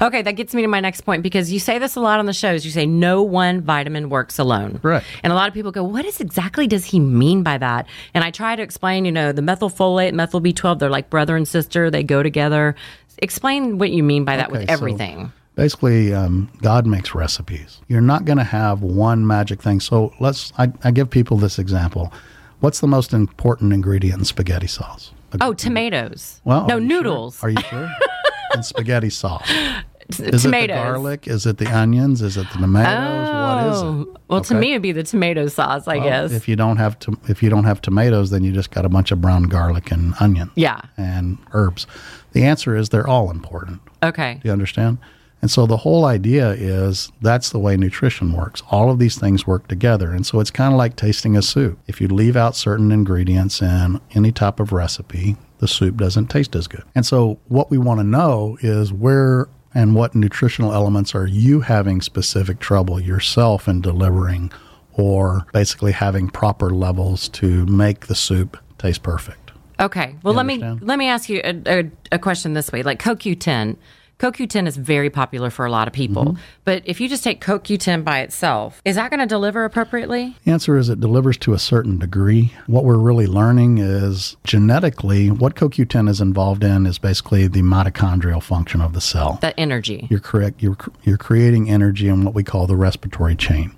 Okay, 0.00 0.22
that 0.22 0.32
gets 0.32 0.54
me 0.54 0.62
to 0.62 0.68
my 0.68 0.80
next 0.80 1.02
point 1.02 1.22
because 1.22 1.52
you 1.52 1.58
say 1.60 1.78
this 1.78 1.94
a 1.94 2.00
lot 2.00 2.18
on 2.18 2.26
the 2.26 2.32
shows. 2.32 2.64
You 2.64 2.70
say 2.72 2.84
no 2.84 3.22
one 3.22 3.60
vitamin 3.60 4.08
works 4.10 4.38
alone. 4.38 4.80
Right. 4.82 5.02
And 5.22 5.32
a 5.32 5.36
lot 5.36 5.46
of 5.48 5.54
people 5.54 5.70
go, 5.72 5.84
what 5.84 6.04
is 6.04 6.20
exactly 6.20 6.66
does 6.66 6.84
he 6.84 6.98
mean 6.98 7.42
by 7.42 7.58
that? 7.58 7.86
And 8.12 8.24
I 8.24 8.30
try 8.30 8.56
to 8.56 8.62
explain, 8.62 9.04
you 9.04 9.12
know, 9.12 9.30
the 9.32 9.42
methylfolate, 9.42 10.12
methyl 10.12 10.40
B12, 10.40 10.78
they're 10.80 10.90
like 10.90 11.10
brother 11.10 11.36
and 11.36 11.46
sister, 11.46 11.90
they 11.90 12.02
go 12.02 12.22
together. 12.22 12.74
Explain 13.18 13.78
what 13.78 13.90
you 13.90 14.02
mean 14.02 14.24
by 14.24 14.36
that 14.36 14.48
Okay, 14.50 14.58
with 14.58 14.68
so 14.68 14.72
everything. 14.72 15.32
Basically, 15.56 16.12
um, 16.12 16.50
God 16.62 16.86
makes 16.86 17.14
recipes. 17.14 17.80
You're 17.88 18.00
not 18.00 18.24
going 18.24 18.38
to 18.38 18.44
have 18.44 18.82
one 18.82 19.26
magic 19.26 19.62
thing. 19.62 19.78
So 19.80 20.12
let's. 20.18 20.52
I, 20.58 20.72
I 20.82 20.90
give 20.90 21.10
people 21.10 21.36
this 21.36 21.58
example. 21.58 22.12
What's 22.60 22.80
the 22.80 22.86
most 22.88 23.12
important 23.12 23.72
ingredient 23.72 24.18
in 24.20 24.24
spaghetti 24.24 24.66
sauce? 24.66 25.12
A- 25.32 25.38
oh, 25.42 25.52
tomatoes. 25.54 26.40
well, 26.44 26.66
no, 26.66 26.76
are 26.76 26.80
noodles. 26.80 27.38
Sure? 27.38 27.48
Are 27.48 27.50
you 27.52 27.60
sure? 27.62 27.88
in 28.54 28.62
spaghetti 28.62 29.10
sauce. 29.10 29.48
Is 30.08 30.20
it 30.20 30.32
the 30.32 30.38
tomatoes. 30.38 30.76
garlic? 30.76 31.26
Is 31.28 31.46
it 31.46 31.58
the 31.58 31.66
onions? 31.74 32.20
Is 32.20 32.36
it 32.36 32.46
the 32.52 32.58
tomatoes? 32.58 33.28
what 33.28 33.74
is 33.74 33.82
Oh, 33.82 34.00
it? 34.02 34.08
well, 34.28 34.40
to 34.42 34.54
me, 34.54 34.72
it'd 34.72 34.82
be 34.82 34.92
the 34.92 35.02
tomato 35.02 35.46
sauce, 35.48 35.88
I 35.88 35.96
Well, 35.98 36.04
guess. 36.28 36.32
If 36.32 36.46
you 36.48 36.56
don't 36.56 36.76
have 36.76 36.98
to, 37.00 37.18
if 37.28 37.42
you 37.42 37.48
don't 37.48 37.64
have 37.64 37.80
tomatoes, 37.80 38.30
then 38.30 38.44
you 38.44 38.52
just 38.52 38.70
got 38.70 38.84
a 38.84 38.88
bunch 38.88 39.12
of 39.12 39.20
brown 39.20 39.44
garlic 39.44 39.90
and 39.90 40.14
onion. 40.20 40.50
Yeah. 40.56 40.80
And 40.98 41.38
herbs. 41.52 41.86
The 42.32 42.44
answer 42.44 42.76
is 42.76 42.88
they're 42.90 43.06
all 43.06 43.30
important. 43.30 43.80
okay. 44.02 44.40
Do 44.42 44.48
you 44.48 44.52
understand? 44.52 44.98
And 45.44 45.50
so 45.50 45.66
the 45.66 45.76
whole 45.76 46.06
idea 46.06 46.52
is 46.52 47.12
that's 47.20 47.50
the 47.50 47.58
way 47.58 47.76
nutrition 47.76 48.32
works. 48.32 48.62
All 48.70 48.90
of 48.90 48.98
these 48.98 49.18
things 49.18 49.46
work 49.46 49.68
together. 49.68 50.10
And 50.10 50.24
so 50.24 50.40
it's 50.40 50.50
kind 50.50 50.72
of 50.72 50.78
like 50.78 50.96
tasting 50.96 51.36
a 51.36 51.42
soup. 51.42 51.78
If 51.86 52.00
you 52.00 52.08
leave 52.08 52.34
out 52.34 52.56
certain 52.56 52.90
ingredients 52.90 53.60
in 53.60 54.00
any 54.14 54.32
type 54.32 54.58
of 54.58 54.72
recipe, 54.72 55.36
the 55.58 55.68
soup 55.68 55.98
doesn't 55.98 56.28
taste 56.28 56.56
as 56.56 56.66
good. 56.66 56.84
And 56.94 57.04
so 57.04 57.38
what 57.48 57.70
we 57.70 57.76
want 57.76 58.00
to 58.00 58.04
know 58.04 58.56
is 58.62 58.90
where 58.90 59.48
and 59.74 59.94
what 59.94 60.14
nutritional 60.14 60.72
elements 60.72 61.14
are 61.14 61.26
you 61.26 61.60
having 61.60 62.00
specific 62.00 62.58
trouble 62.58 62.98
yourself 62.98 63.68
in 63.68 63.82
delivering 63.82 64.50
or 64.94 65.44
basically 65.52 65.92
having 65.92 66.30
proper 66.30 66.70
levels 66.70 67.28
to 67.28 67.66
make 67.66 68.06
the 68.06 68.14
soup 68.14 68.56
taste 68.78 69.02
perfect. 69.02 69.52
Okay. 69.78 70.16
Well, 70.22 70.32
let 70.32 70.46
me 70.46 70.56
let 70.56 70.98
me 70.98 71.06
ask 71.06 71.28
you 71.28 71.42
a, 71.44 71.60
a, 71.66 71.90
a 72.12 72.18
question 72.18 72.54
this 72.54 72.72
way. 72.72 72.82
Like 72.82 73.02
CoQ10, 73.02 73.76
CoQ10 74.18 74.66
is 74.66 74.76
very 74.76 75.10
popular 75.10 75.50
for 75.50 75.66
a 75.66 75.70
lot 75.70 75.88
of 75.88 75.94
people. 75.94 76.24
Mm-hmm. 76.24 76.40
But 76.64 76.82
if 76.84 77.00
you 77.00 77.08
just 77.08 77.24
take 77.24 77.40
CoQ10 77.40 78.04
by 78.04 78.20
itself, 78.20 78.80
is 78.84 78.96
that 78.96 79.10
going 79.10 79.20
to 79.20 79.26
deliver 79.26 79.64
appropriately? 79.64 80.36
The 80.44 80.52
answer 80.52 80.76
is 80.76 80.88
it 80.88 81.00
delivers 81.00 81.36
to 81.38 81.52
a 81.52 81.58
certain 81.58 81.98
degree. 81.98 82.52
What 82.66 82.84
we're 82.84 82.98
really 82.98 83.26
learning 83.26 83.78
is 83.78 84.36
genetically, 84.44 85.30
what 85.30 85.54
CoQ10 85.56 86.08
is 86.08 86.20
involved 86.20 86.62
in 86.62 86.86
is 86.86 86.98
basically 86.98 87.48
the 87.48 87.62
mitochondrial 87.62 88.42
function 88.42 88.80
of 88.80 88.92
the 88.92 89.00
cell. 89.00 89.38
That 89.42 89.54
energy. 89.58 90.06
You're 90.10 90.20
correct. 90.20 90.62
You're, 90.62 90.76
you're 91.02 91.18
creating 91.18 91.68
energy 91.68 92.08
in 92.08 92.24
what 92.24 92.34
we 92.34 92.44
call 92.44 92.66
the 92.66 92.76
respiratory 92.76 93.36
chain. 93.36 93.74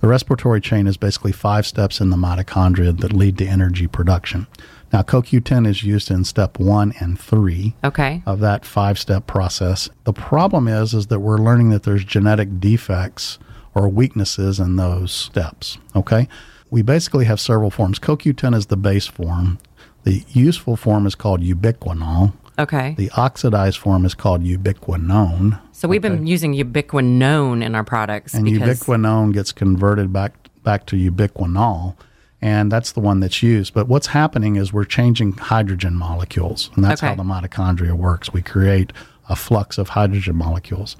The 0.00 0.08
respiratory 0.08 0.60
chain 0.60 0.86
is 0.86 0.96
basically 0.96 1.32
five 1.32 1.66
steps 1.66 2.00
in 2.00 2.10
the 2.10 2.16
mitochondria 2.16 2.98
that 3.00 3.12
lead 3.12 3.38
to 3.38 3.46
energy 3.46 3.86
production. 3.86 4.46
Now, 4.94 5.02
CoQ10 5.02 5.66
is 5.66 5.82
used 5.82 6.08
in 6.08 6.22
step 6.22 6.60
one 6.60 6.94
and 7.00 7.18
three 7.18 7.74
Okay. 7.82 8.22
of 8.26 8.38
that 8.38 8.64
five 8.64 8.96
step 8.96 9.26
process. 9.26 9.88
The 10.04 10.12
problem 10.12 10.68
is 10.68 10.94
is 10.94 11.08
that 11.08 11.18
we're 11.18 11.38
learning 11.38 11.70
that 11.70 11.82
there's 11.82 12.04
genetic 12.04 12.60
defects 12.60 13.40
or 13.74 13.88
weaknesses 13.88 14.60
in 14.60 14.76
those 14.76 15.10
steps, 15.10 15.78
okay? 15.96 16.28
We 16.70 16.82
basically 16.82 17.24
have 17.24 17.40
several 17.40 17.72
forms. 17.72 17.98
CoQ10 17.98 18.54
is 18.54 18.66
the 18.66 18.76
base 18.76 19.08
form. 19.08 19.58
The 20.04 20.22
useful 20.28 20.76
form 20.76 21.08
is 21.08 21.16
called 21.16 21.40
ubiquinol. 21.42 22.34
Okay. 22.56 22.94
The 22.96 23.10
oxidized 23.16 23.78
form 23.78 24.04
is 24.04 24.14
called 24.14 24.44
ubiquinone. 24.44 25.58
so 25.72 25.88
we've 25.88 26.02
been 26.02 26.24
using 26.24 26.54
ubiquinone 26.54 27.64
in 27.64 27.74
our 27.74 27.82
products 27.82 28.32
And 28.32 28.44
because 28.44 28.78
ubiquinone 28.80 29.32
gets 29.34 29.50
converted 29.50 30.12
back 30.12 30.34
back 30.62 30.86
to 30.86 30.94
ubiquinol, 30.94 31.96
and 32.44 32.70
that's 32.70 32.92
the 32.92 33.00
one 33.00 33.20
that's 33.20 33.42
used. 33.42 33.72
But 33.72 33.88
what's 33.88 34.08
happening 34.08 34.56
is 34.56 34.70
we're 34.70 34.84
changing 34.84 35.32
hydrogen 35.32 35.94
molecules, 35.94 36.70
and 36.74 36.84
that's 36.84 37.00
how 37.00 37.14
the 37.14 37.22
mitochondria 37.22 37.94
works. 37.94 38.34
We 38.34 38.42
create 38.42 38.92
a 39.30 39.34
flux 39.34 39.78
of 39.78 39.88
hydrogen 39.88 40.36
molecules. 40.36 40.94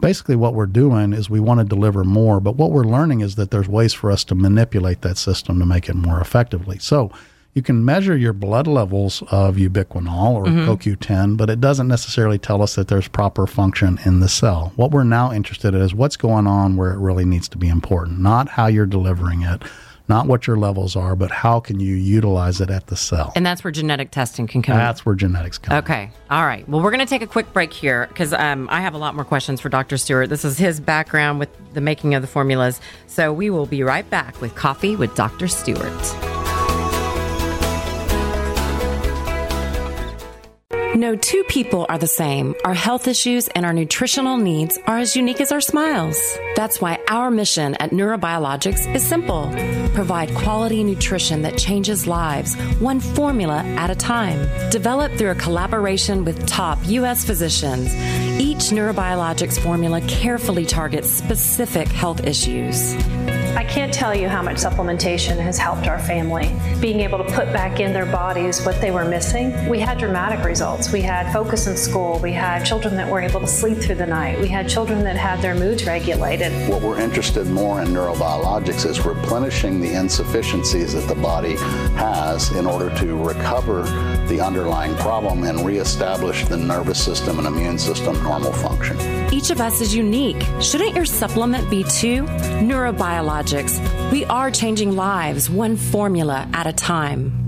Basically, 0.00 0.36
what 0.36 0.54
we're 0.54 0.66
doing 0.66 1.12
is 1.12 1.28
we 1.28 1.40
want 1.40 1.58
to 1.58 1.64
deliver 1.64 2.04
more, 2.04 2.38
but 2.38 2.54
what 2.54 2.70
we're 2.70 2.84
learning 2.84 3.22
is 3.22 3.34
that 3.34 3.50
there's 3.50 3.68
ways 3.68 3.92
for 3.92 4.12
us 4.12 4.22
to 4.24 4.36
manipulate 4.36 5.02
that 5.02 5.18
system 5.18 5.58
to 5.58 5.66
make 5.66 5.88
it 5.88 5.96
more 5.96 6.20
effectively. 6.20 6.78
So 6.78 7.10
you 7.54 7.62
can 7.62 7.84
measure 7.84 8.16
your 8.16 8.32
blood 8.32 8.68
levels 8.68 9.20
of 9.32 9.56
ubiquinol 9.56 10.34
or 10.34 10.44
mm-hmm. 10.44 10.70
CoQ10, 10.70 11.36
but 11.36 11.50
it 11.50 11.60
doesn't 11.60 11.88
necessarily 11.88 12.38
tell 12.38 12.62
us 12.62 12.76
that 12.76 12.86
there's 12.86 13.08
proper 13.08 13.48
function 13.48 13.98
in 14.04 14.20
the 14.20 14.28
cell. 14.28 14.72
What 14.76 14.92
we're 14.92 15.02
now 15.02 15.32
interested 15.32 15.74
in 15.74 15.80
is 15.80 15.92
what's 15.92 16.16
going 16.16 16.46
on 16.46 16.76
where 16.76 16.92
it 16.92 16.98
really 16.98 17.24
needs 17.24 17.48
to 17.48 17.58
be 17.58 17.68
important, 17.68 18.20
not 18.20 18.50
how 18.50 18.68
you're 18.68 18.86
delivering 18.86 19.42
it, 19.42 19.64
not 20.08 20.26
what 20.26 20.46
your 20.46 20.56
levels 20.56 20.96
are, 20.96 21.16
but 21.16 21.30
how 21.30 21.60
can 21.60 21.80
you 21.80 21.94
utilize 21.94 22.60
it 22.60 22.70
at 22.70 22.88
the 22.88 22.96
cell. 22.96 23.32
and 23.36 23.44
that's 23.44 23.64
where 23.64 23.70
genetic 23.70 24.10
testing 24.10 24.46
can 24.46 24.62
come 24.62 24.74
in. 24.74 24.78
That's 24.78 25.06
where 25.06 25.14
genetics 25.14 25.58
come. 25.58 25.76
in. 25.76 25.84
Okay. 25.84 26.10
All 26.30 26.44
right. 26.44 26.68
Well, 26.68 26.82
we're 26.82 26.90
going 26.90 27.00
to 27.00 27.06
take 27.06 27.22
a 27.22 27.26
quick 27.26 27.52
break 27.52 27.72
here 27.72 28.06
because 28.08 28.32
um, 28.32 28.68
I 28.70 28.80
have 28.80 28.94
a 28.94 28.98
lot 28.98 29.14
more 29.14 29.24
questions 29.24 29.60
for 29.60 29.68
Dr. 29.68 29.96
Stewart. 29.96 30.28
This 30.28 30.44
is 30.44 30.58
his 30.58 30.80
background 30.80 31.38
with 31.38 31.48
the 31.72 31.80
making 31.80 32.14
of 32.14 32.22
the 32.22 32.28
formulas. 32.28 32.80
So 33.06 33.32
we 33.32 33.50
will 33.50 33.66
be 33.66 33.82
right 33.82 34.08
back 34.10 34.40
with 34.40 34.54
Coffee 34.54 34.96
with 34.96 35.14
Dr. 35.14 35.48
Stewart. 35.48 36.43
No 40.94 41.16
two 41.16 41.42
people 41.48 41.86
are 41.88 41.98
the 41.98 42.06
same. 42.06 42.54
Our 42.64 42.72
health 42.72 43.08
issues 43.08 43.48
and 43.48 43.66
our 43.66 43.72
nutritional 43.72 44.36
needs 44.36 44.78
are 44.86 44.98
as 44.98 45.16
unique 45.16 45.40
as 45.40 45.50
our 45.50 45.60
smiles. 45.60 46.38
That's 46.54 46.80
why 46.80 47.00
our 47.08 47.32
mission 47.32 47.74
at 47.80 47.90
NeuroBiologix 47.90 48.94
is 48.94 49.04
simple 49.04 49.52
provide 49.94 50.34
quality 50.34 50.82
nutrition 50.84 51.42
that 51.42 51.56
changes 51.56 52.06
lives, 52.06 52.54
one 52.80 53.00
formula 53.00 53.62
at 53.76 53.90
a 53.90 53.94
time. 53.94 54.38
Developed 54.70 55.16
through 55.16 55.30
a 55.30 55.36
collaboration 55.36 56.24
with 56.24 56.46
top 56.46 56.78
U.S. 56.86 57.24
physicians, 57.24 57.94
each 58.40 58.70
NeuroBiologix 58.70 59.58
formula 59.60 60.00
carefully 60.02 60.66
targets 60.66 61.10
specific 61.10 61.88
health 61.88 62.24
issues. 62.24 62.94
I 63.56 63.62
can't 63.62 63.94
tell 63.94 64.12
you 64.12 64.28
how 64.28 64.42
much 64.42 64.56
supplementation 64.56 65.38
has 65.38 65.56
helped 65.56 65.86
our 65.86 66.00
family. 66.00 66.52
Being 66.80 66.98
able 67.00 67.18
to 67.18 67.24
put 67.24 67.52
back 67.52 67.78
in 67.78 67.92
their 67.92 68.04
bodies 68.04 68.64
what 68.66 68.80
they 68.80 68.90
were 68.90 69.04
missing, 69.04 69.68
we 69.68 69.78
had 69.78 69.96
dramatic 69.96 70.44
results. 70.44 70.90
We 70.90 71.02
had 71.02 71.32
focus 71.32 71.68
in 71.68 71.76
school. 71.76 72.18
We 72.18 72.32
had 72.32 72.64
children 72.64 72.96
that 72.96 73.08
were 73.08 73.20
able 73.20 73.38
to 73.38 73.46
sleep 73.46 73.78
through 73.78 73.94
the 73.94 74.06
night. 74.06 74.40
We 74.40 74.48
had 74.48 74.68
children 74.68 75.04
that 75.04 75.16
had 75.16 75.40
their 75.40 75.54
moods 75.54 75.86
regulated. 75.86 76.68
What 76.68 76.82
we're 76.82 76.98
interested 76.98 77.46
more 77.46 77.80
in 77.80 77.88
neurobiologix 77.88 78.86
is 78.86 79.06
replenishing 79.06 79.80
the 79.80 79.92
insufficiencies 79.92 80.94
that 80.94 81.06
the 81.06 81.20
body 81.20 81.54
has 81.94 82.50
in 82.56 82.66
order 82.66 82.92
to 82.98 83.16
recover 83.16 83.84
the 84.28 84.40
underlying 84.40 84.94
problem 84.96 85.44
and 85.44 85.64
reestablish 85.64 86.44
the 86.46 86.56
nervous 86.56 87.02
system 87.02 87.38
and 87.38 87.46
immune 87.46 87.78
system 87.78 88.22
normal 88.22 88.52
function. 88.52 88.96
Each 89.32 89.50
of 89.50 89.60
us 89.60 89.80
is 89.80 89.94
unique. 89.94 90.42
Shouldn't 90.60 90.94
your 90.94 91.04
supplement 91.04 91.68
be 91.70 91.84
too? 91.84 92.24
NeuroBiologix. 92.62 94.10
We 94.10 94.24
are 94.26 94.50
changing 94.50 94.96
lives 94.96 95.50
one 95.50 95.76
formula 95.76 96.48
at 96.52 96.66
a 96.66 96.72
time. 96.72 97.43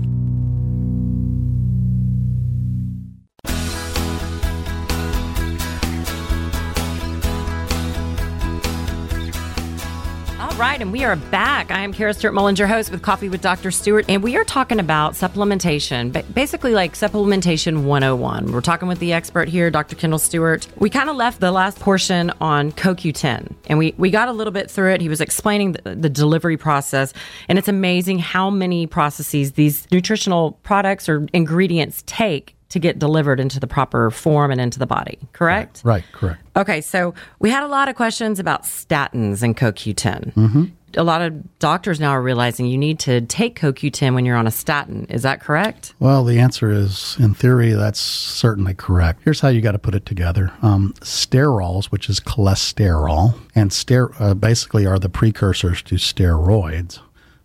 Right, 10.57 10.81
and 10.81 10.91
we 10.91 11.03
are 11.03 11.15
back. 11.15 11.69
I 11.69 11.81
am 11.81 11.93
Kara 11.93 12.13
Stewart 12.13 12.33
Mullins, 12.33 12.57
your 12.57 12.67
host 12.67 12.89
with 12.89 13.03
Coffee 13.03 13.29
with 13.29 13.41
Dr. 13.41 13.69
Stewart, 13.69 14.05
and 14.09 14.23
we 14.23 14.35
are 14.37 14.43
talking 14.43 14.79
about 14.79 15.13
supplementation, 15.13 16.11
ba- 16.11 16.23
basically 16.33 16.73
like 16.73 16.93
supplementation 16.93 17.83
101. 17.83 18.51
We're 18.51 18.61
talking 18.61 18.87
with 18.87 18.97
the 18.97 19.13
expert 19.13 19.47
here, 19.47 19.69
Dr. 19.69 19.95
Kendall 19.95 20.17
Stewart. 20.17 20.67
We 20.77 20.89
kind 20.89 21.09
of 21.09 21.15
left 21.15 21.41
the 21.41 21.51
last 21.51 21.79
portion 21.79 22.31
on 22.41 22.71
CoQ10, 22.71 23.53
and 23.67 23.77
we, 23.77 23.93
we 23.97 24.09
got 24.09 24.29
a 24.29 24.31
little 24.31 24.51
bit 24.51 24.71
through 24.71 24.93
it. 24.93 25.01
He 25.01 25.09
was 25.09 25.21
explaining 25.21 25.73
the, 25.73 25.95
the 25.95 26.09
delivery 26.09 26.57
process, 26.57 27.13
and 27.47 27.59
it's 27.59 27.67
amazing 27.67 28.17
how 28.17 28.49
many 28.49 28.87
processes 28.87 29.51
these 29.53 29.87
nutritional 29.91 30.53
products 30.63 31.07
or 31.07 31.27
ingredients 31.33 32.03
take 32.07 32.56
to 32.69 32.79
get 32.79 32.99
delivered 32.99 33.39
into 33.39 33.59
the 33.59 33.67
proper 33.67 34.11
form 34.11 34.51
and 34.51 34.59
into 34.59 34.79
the 34.79 34.85
body, 34.85 35.19
correct? 35.33 35.81
Right, 35.83 36.03
correct. 36.11 36.41
Okay, 36.55 36.81
so 36.81 37.13
we 37.39 37.49
had 37.49 37.63
a 37.63 37.67
lot 37.67 37.87
of 37.87 37.95
questions 37.95 38.39
about 38.39 38.63
statins 38.63 39.41
and 39.41 39.55
CoQ10. 39.55 40.71
A 40.95 41.03
lot 41.03 41.21
of 41.21 41.59
doctors 41.59 41.99
now 41.99 42.11
are 42.11 42.21
realizing 42.21 42.65
you 42.65 42.77
need 42.77 42.97
to 42.99 43.21
take 43.21 43.59
CoQ10 43.59 44.15
when 44.15 44.25
you're 44.25 44.37
on 44.37 44.47
a 44.47 44.51
statin. 44.51 45.05
Is 45.09 45.21
that 45.23 45.41
correct? 45.41 45.93
Well, 45.99 46.23
the 46.23 46.39
answer 46.39 46.71
is, 46.71 47.17
in 47.19 47.33
theory, 47.33 47.73
that's 47.73 47.99
certainly 47.99 48.73
correct. 48.73 49.21
Here's 49.23 49.41
how 49.41 49.49
you 49.49 49.61
got 49.61 49.73
to 49.73 49.79
put 49.79 49.95
it 49.95 50.05
together. 50.05 50.51
Um, 50.61 50.93
sterols, 51.01 51.85
which 51.87 52.09
is 52.09 52.19
cholesterol, 52.19 53.35
and 53.53 53.71
ster- 53.71 54.11
uh, 54.17 54.33
basically 54.33 54.85
are 54.85 54.97
the 54.97 55.09
precursors 55.09 55.81
to 55.83 55.95
steroids, 55.95 56.99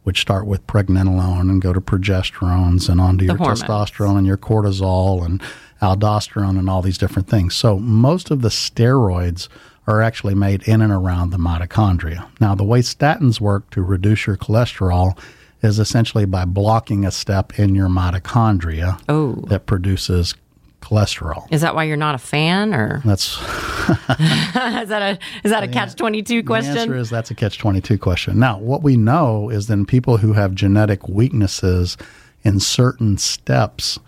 which 0.04 0.20
start 0.20 0.46
with 0.46 0.66
pregnenolone 0.66 1.42
and 1.42 1.62
go 1.62 1.72
to 1.72 1.80
progesterones 1.80 2.88
and 2.88 3.00
onto 3.00 3.24
your 3.24 3.36
hormones. 3.36 3.62
testosterone 3.62 4.18
and 4.18 4.26
your 4.26 4.36
cortisol 4.36 5.24
and 5.24 5.40
aldosterone, 5.80 6.58
and 6.58 6.70
all 6.70 6.82
these 6.82 6.98
different 6.98 7.28
things. 7.28 7.54
So 7.54 7.78
most 7.78 8.30
of 8.30 8.40
the 8.42 8.48
steroids 8.48 9.48
are 9.86 10.00
actually 10.00 10.34
made 10.34 10.62
in 10.62 10.80
and 10.80 10.92
around 10.92 11.30
the 11.30 11.38
mitochondria. 11.38 12.28
Now, 12.40 12.54
the 12.54 12.62
way 12.64 12.80
statins 12.80 13.40
work 13.40 13.68
to 13.70 13.82
reduce 13.82 14.26
your 14.26 14.36
cholesterol 14.36 15.18
is 15.60 15.78
essentially 15.80 16.24
by 16.24 16.44
blocking 16.44 17.04
a 17.04 17.10
step 17.10 17.58
in 17.58 17.74
your 17.74 17.88
mitochondria 17.88 19.00
Oh. 19.08 19.32
that 19.48 19.66
produces 19.66 20.34
cholesterol. 20.82 21.46
Is 21.50 21.60
that 21.62 21.74
why 21.74 21.84
you're 21.84 21.96
not 21.96 22.14
a 22.14 22.18
fan, 22.18 22.74
or 22.74 23.00
That's 23.04 23.38
is 23.88 24.88
that 24.88 25.02
a 25.02 25.18
is 25.44 25.50
that 25.50 25.62
a 25.62 25.68
catch 25.68 25.94
twenty 25.96 26.22
two 26.22 26.42
The 26.42 26.54
answer 26.54 26.72
question? 26.72 26.92
is 26.94 27.10
that's 27.10 27.30
a 27.30 27.34
catch 27.34 27.58
22 27.58 27.98
question. 27.98 28.38
Now, 28.38 28.58
what 28.58 28.82
we 28.82 28.96
know 28.96 29.48
is 29.50 29.66
then 29.66 29.86
people 29.86 30.18
who 30.18 30.32
have 30.34 30.54
genetic 30.54 31.08
weaknesses 31.08 31.96
in 32.44 32.60
certain 32.60 33.16
steps 33.18 33.98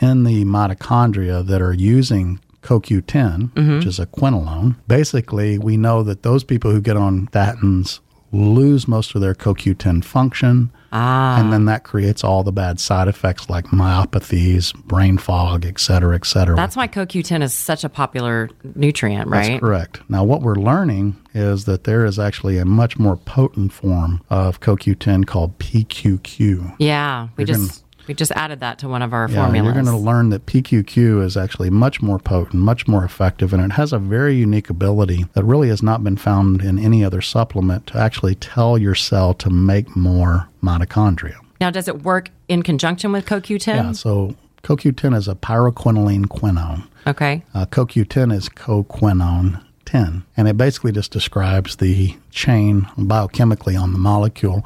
in 0.00 0.24
the 0.24 0.44
mitochondria 0.44 1.46
that 1.46 1.62
are 1.62 1.72
using 1.74 2.40
CoQ10, 2.62 3.52
Mm-hmm. 3.52 3.76
which 3.76 3.86
is 3.86 3.98
a 3.98 4.06
quinolone, 4.06 4.76
basically, 4.88 5.58
we 5.58 5.76
know 5.76 6.02
that 6.02 6.22
those 6.22 6.44
people 6.44 6.70
who 6.70 6.80
get 6.80 6.96
on 6.96 7.26
statins 7.28 8.00
lose 8.32 8.88
most 8.88 9.14
of 9.14 9.20
their 9.20 9.34
CoQ10 9.34 10.02
function. 10.04 10.70
Ah, 10.94 11.38
And 11.38 11.52
then 11.52 11.64
that 11.66 11.84
creates 11.84 12.22
all 12.24 12.42
the 12.42 12.52
bad 12.52 12.80
side 12.80 13.08
effects 13.08 13.48
like 13.48 13.66
myopathies, 13.66 14.74
brain 14.84 15.16
fog, 15.18 15.64
et 15.64 15.78
cetera, 15.80 16.14
et 16.14 16.26
cetera. 16.26 16.56
that's 16.56 16.76
why 16.76 16.86
CoQ10 16.88 17.42
is 17.42 17.54
such 17.54 17.84
a 17.84 17.88
popular 17.88 18.50
nutrient, 18.74 19.28
right? 19.28 19.48
That's 19.52 19.60
correct. 19.60 20.00
Now, 20.08 20.24
what 20.24 20.42
we're 20.42 20.54
learning 20.56 21.16
is 21.34 21.64
that 21.64 21.84
there 21.84 22.04
is 22.04 22.18
actually 22.18 22.58
a 22.58 22.64
much 22.64 22.98
more 22.98 23.16
potent 23.16 23.72
form 23.72 24.20
of 24.28 24.60
CoQ10 24.60 25.26
called 25.26 25.58
PQQ. 25.58 26.76
Yeah, 26.78 27.28
we 27.36 27.42
You're 27.44 27.56
just 27.56 27.81
we 28.08 28.14
just 28.14 28.32
added 28.32 28.60
that 28.60 28.78
to 28.80 28.88
one 28.88 29.02
of 29.02 29.12
our 29.12 29.28
Yeah, 29.28 29.44
formulas. 29.44 29.64
you're 29.74 29.82
going 29.84 29.96
to 29.96 30.02
learn 30.02 30.30
that 30.30 30.46
PQQ 30.46 31.22
is 31.24 31.36
actually 31.36 31.70
much 31.70 32.02
more 32.02 32.18
potent, 32.18 32.54
much 32.62 32.88
more 32.88 33.04
effective, 33.04 33.52
and 33.52 33.62
it 33.62 33.72
has 33.74 33.92
a 33.92 33.98
very 33.98 34.34
unique 34.34 34.68
ability 34.70 35.26
that 35.34 35.44
really 35.44 35.68
has 35.68 35.82
not 35.82 36.02
been 36.02 36.16
found 36.16 36.62
in 36.62 36.78
any 36.78 37.04
other 37.04 37.20
supplement 37.20 37.86
to 37.88 37.98
actually 37.98 38.34
tell 38.34 38.76
your 38.78 38.94
cell 38.94 39.34
to 39.34 39.50
make 39.50 39.94
more 39.96 40.48
mitochondria. 40.62 41.36
now, 41.60 41.70
does 41.70 41.86
it 41.88 42.02
work 42.02 42.30
in 42.48 42.62
conjunction 42.62 43.12
with 43.12 43.24
CoQ10? 43.26 43.66
Yeah, 43.66 43.92
so 43.92 44.34
CoQ10 44.64 45.16
is 45.16 45.28
a 45.28 45.34
pyrroloquinoline 45.34 46.26
quinone. 46.26 46.86
Okay. 47.06 47.42
Uh, 47.54 47.66
CoQ10 47.66 48.32
is 48.32 48.48
coquinone 48.48 49.62
10, 49.84 50.24
and 50.36 50.48
it 50.48 50.56
basically 50.56 50.92
just 50.92 51.10
describes 51.12 51.76
the 51.76 52.16
chain 52.30 52.82
biochemically 52.96 53.80
on 53.80 53.92
the 53.92 53.98
molecule. 53.98 54.64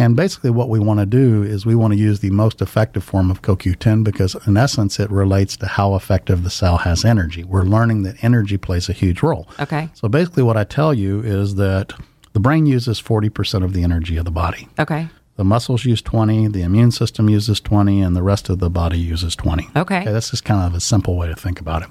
And 0.00 0.14
basically, 0.14 0.50
what 0.50 0.68
we 0.68 0.78
want 0.78 1.00
to 1.00 1.06
do 1.06 1.42
is 1.42 1.66
we 1.66 1.74
want 1.74 1.92
to 1.92 1.98
use 1.98 2.20
the 2.20 2.30
most 2.30 2.62
effective 2.62 3.02
form 3.02 3.30
of 3.32 3.42
CoQ10 3.42 4.04
because, 4.04 4.36
in 4.46 4.56
essence, 4.56 5.00
it 5.00 5.10
relates 5.10 5.56
to 5.56 5.66
how 5.66 5.96
effective 5.96 6.44
the 6.44 6.50
cell 6.50 6.78
has 6.78 7.04
energy. 7.04 7.42
We're 7.42 7.64
learning 7.64 8.04
that 8.04 8.22
energy 8.22 8.56
plays 8.58 8.88
a 8.88 8.92
huge 8.92 9.22
role. 9.24 9.48
Okay. 9.58 9.90
So, 9.94 10.08
basically, 10.08 10.44
what 10.44 10.56
I 10.56 10.62
tell 10.62 10.94
you 10.94 11.20
is 11.20 11.56
that 11.56 11.92
the 12.32 12.38
brain 12.40 12.64
uses 12.64 13.02
40% 13.02 13.64
of 13.64 13.72
the 13.72 13.82
energy 13.82 14.16
of 14.16 14.24
the 14.24 14.30
body. 14.30 14.68
Okay. 14.78 15.08
The 15.34 15.44
muscles 15.44 15.84
use 15.84 16.00
20, 16.02 16.48
the 16.48 16.62
immune 16.62 16.90
system 16.92 17.28
uses 17.28 17.60
20, 17.60 18.00
and 18.00 18.14
the 18.14 18.22
rest 18.24 18.48
of 18.48 18.58
the 18.60 18.70
body 18.70 18.98
uses 18.98 19.34
20. 19.36 19.68
Okay. 19.76 20.00
okay 20.02 20.12
that's 20.12 20.30
just 20.30 20.44
kind 20.44 20.64
of 20.66 20.74
a 20.74 20.80
simple 20.80 21.16
way 21.16 21.28
to 21.28 21.34
think 21.36 21.60
about 21.60 21.82
it. 21.82 21.88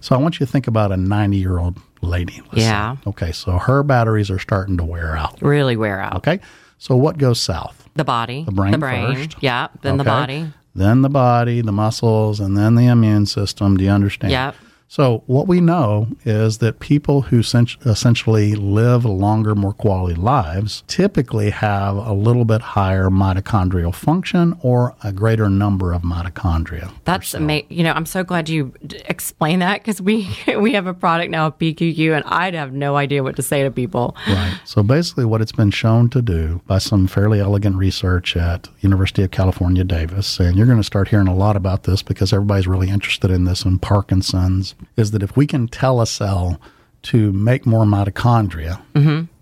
So 0.00 0.14
I 0.16 0.18
want 0.18 0.38
you 0.38 0.46
to 0.46 0.50
think 0.50 0.66
about 0.68 0.90
a 0.92 0.96
90 0.96 1.36
year 1.36 1.58
old 1.58 1.76
lady. 2.02 2.40
let's 2.52 2.58
Yeah. 2.64 2.94
say. 2.96 3.00
Okay, 3.08 3.32
so 3.32 3.52
her 3.58 3.82
batteries 3.84 4.30
are 4.30 4.38
starting 4.40 4.76
to 4.78 4.84
wear 4.84 5.16
out. 5.16 5.40
Really 5.42 5.76
wear 5.76 6.00
out. 6.00 6.16
Okay, 6.16 6.40
so 6.78 6.96
what 6.96 7.18
goes 7.18 7.40
south? 7.40 7.88
The 7.94 8.04
body. 8.04 8.44
The 8.44 8.52
brain 8.52 8.72
The 8.72 8.78
brain. 8.78 9.14
first. 9.14 9.36
Yeah. 9.40 9.68
Then 9.82 9.96
the 9.98 10.04
body. 10.04 10.52
Then 10.74 11.02
the 11.02 11.08
body, 11.08 11.60
the 11.60 11.72
muscles, 11.72 12.38
and 12.40 12.56
then 12.56 12.76
the 12.76 12.86
immune 12.86 13.26
system. 13.26 13.76
Do 13.76 13.84
you 13.84 13.90
understand? 13.90 14.30
Yep. 14.32 14.54
So, 14.90 15.22
what 15.26 15.46
we 15.46 15.60
know 15.60 16.08
is 16.24 16.58
that 16.58 16.80
people 16.80 17.20
who 17.20 17.42
sen- 17.42 17.66
essentially 17.84 18.54
live 18.54 19.04
longer, 19.04 19.54
more 19.54 19.74
quality 19.74 20.14
lives 20.14 20.82
typically 20.86 21.50
have 21.50 21.96
a 21.96 22.14
little 22.14 22.46
bit 22.46 22.62
higher 22.62 23.10
mitochondrial 23.10 23.94
function 23.94 24.56
or 24.62 24.96
a 25.04 25.12
greater 25.12 25.50
number 25.50 25.92
of 25.92 26.02
mitochondria. 26.02 26.90
That's 27.04 27.34
amazing. 27.34 27.66
You 27.68 27.84
know, 27.84 27.92
I'm 27.92 28.06
so 28.06 28.24
glad 28.24 28.48
you 28.48 28.72
d- 28.86 28.98
explained 29.04 29.60
that 29.60 29.82
because 29.82 30.00
we 30.00 30.26
we 30.58 30.72
have 30.72 30.86
a 30.86 30.94
product 30.94 31.30
now 31.30 31.48
of 31.48 31.58
PQQ, 31.58 32.16
and 32.16 32.24
I'd 32.24 32.54
have 32.54 32.72
no 32.72 32.96
idea 32.96 33.22
what 33.22 33.36
to 33.36 33.42
say 33.42 33.62
to 33.64 33.70
people. 33.70 34.16
Right. 34.26 34.58
So 34.64 34.82
basically, 34.82 35.26
what 35.26 35.42
it's 35.42 35.52
been 35.52 35.70
shown 35.70 36.08
to 36.10 36.22
do 36.22 36.62
by 36.66 36.78
some 36.78 37.06
fairly 37.06 37.40
elegant 37.40 37.76
research 37.76 38.38
at 38.38 38.68
University 38.80 39.22
of 39.22 39.32
California, 39.32 39.84
Davis, 39.84 40.40
and 40.40 40.56
you're 40.56 40.66
going 40.66 40.78
to 40.78 40.84
start 40.84 41.08
hearing 41.08 41.28
a 41.28 41.34
lot 41.34 41.56
about 41.56 41.82
this 41.82 42.02
because 42.02 42.32
everybody's 42.32 42.66
really 42.66 42.88
interested 42.88 43.30
in 43.30 43.44
this 43.44 43.66
in 43.66 43.78
Parkinson's, 43.78 44.74
is 44.96 45.10
that 45.12 45.22
if 45.22 45.36
we 45.36 45.46
can 45.46 45.68
tell 45.68 46.00
a 46.00 46.06
cell 46.06 46.60
to 47.02 47.32
make 47.32 47.64
more 47.64 47.84
mitochondria, 47.84 48.80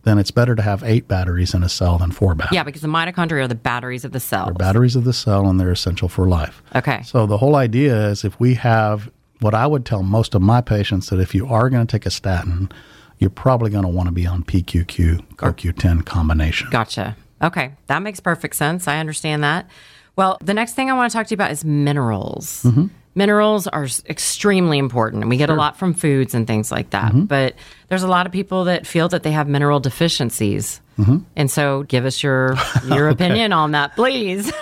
then 0.03 0.18
it's 0.18 0.31
better 0.31 0.55
to 0.55 0.62
have 0.62 0.85
eight 0.85 1.09
batteries 1.09 1.53
in 1.53 1.62
a 1.62 1.68
cell 1.68 1.99
than 1.99 2.12
four 2.12 2.35
batteries. 2.35 2.55
Yeah, 2.55 2.62
because 2.62 2.83
the 2.83 2.88
mitochondria 2.88 3.44
are 3.44 3.49
the 3.49 3.57
batteries 3.57 4.05
of 4.05 4.12
the 4.12 4.20
cell. 4.20 4.46
They 4.46 4.53
batteries 4.53 4.94
of 4.94 5.05
the 5.05 5.12
cell, 5.12 5.49
and 5.49 5.59
they're 5.59 5.72
essential 5.72 6.09
for 6.09 6.29
life. 6.29 6.62
Okay. 6.77 7.03
So 7.03 7.27
the 7.27 7.38
whole 7.38 7.57
idea 7.57 8.09
is 8.09 8.25
if 8.25 8.38
we 8.38 8.55
have 8.55 9.11
what 9.40 9.55
I 9.55 9.66
would 9.66 9.85
tell 9.85 10.03
most 10.03 10.35
of 10.35 10.42
my 10.42 10.61
patients 10.61 11.11
that 11.11 11.18
if 11.18 11.35
you 11.35 11.46
are 11.49 11.68
going 11.68 11.87
to 11.87 11.90
take 11.90 12.07
a 12.07 12.11
statin, 12.11 12.70
you're 13.18 13.31
probably 13.31 13.70
going 13.70 13.83
to 13.83 13.88
want 13.88 14.07
to 14.07 14.12
be 14.12 14.27
on 14.27 14.44
PQQ, 14.44 15.35
CoQ10 15.37 16.05
combination. 16.05 16.68
Gotcha. 16.70 17.16
Okay, 17.42 17.72
that 17.88 18.01
makes 18.01 18.20
perfect 18.20 18.57
sense. 18.57 18.87
I 18.88 18.99
understand 18.99 19.42
that. 19.44 19.68
Well, 20.14 20.38
the 20.40 20.55
next 20.55 20.75
thing 20.75 20.90
I 20.90 20.94
want 20.94 21.11
to 21.11 21.16
talk 21.16 21.27
to 21.27 21.31
you 21.33 21.37
about 21.37 21.51
is 21.51 21.64
minerals. 21.64 22.62
Mm-hmm. 22.62 22.87
Minerals 23.17 23.67
are 23.67 23.89
extremely 24.09 24.79
important, 24.79 25.23
and 25.23 25.31
we 25.31 25.39
get 25.39 25.51
a 25.51 25.55
lot 25.55 25.79
from 25.79 25.95
foods 25.95 26.35
and 26.35 26.47
things 26.47 26.71
like 26.71 26.91
that. 26.91 27.13
Mm-hmm. 27.13 27.25
But 27.25 27.55
there's 27.89 28.03
a 28.03 28.09
lot 28.09 28.27
of 28.27 28.33
people 28.33 28.65
that 28.65 28.87
feel 28.87 29.09
that 29.09 29.23
they 29.23 29.33
have 29.33 29.49
mineral 29.49 29.81
deficiencies. 29.81 30.83
Mm-hmm. 30.99 31.19
And 31.35 31.51
so, 31.51 31.85
give 31.85 32.05
us 32.05 32.23
your 32.23 32.57
your 32.87 33.09
opinion 33.09 33.53
on 33.53 33.73
that, 33.73 33.97
please. 33.97 34.53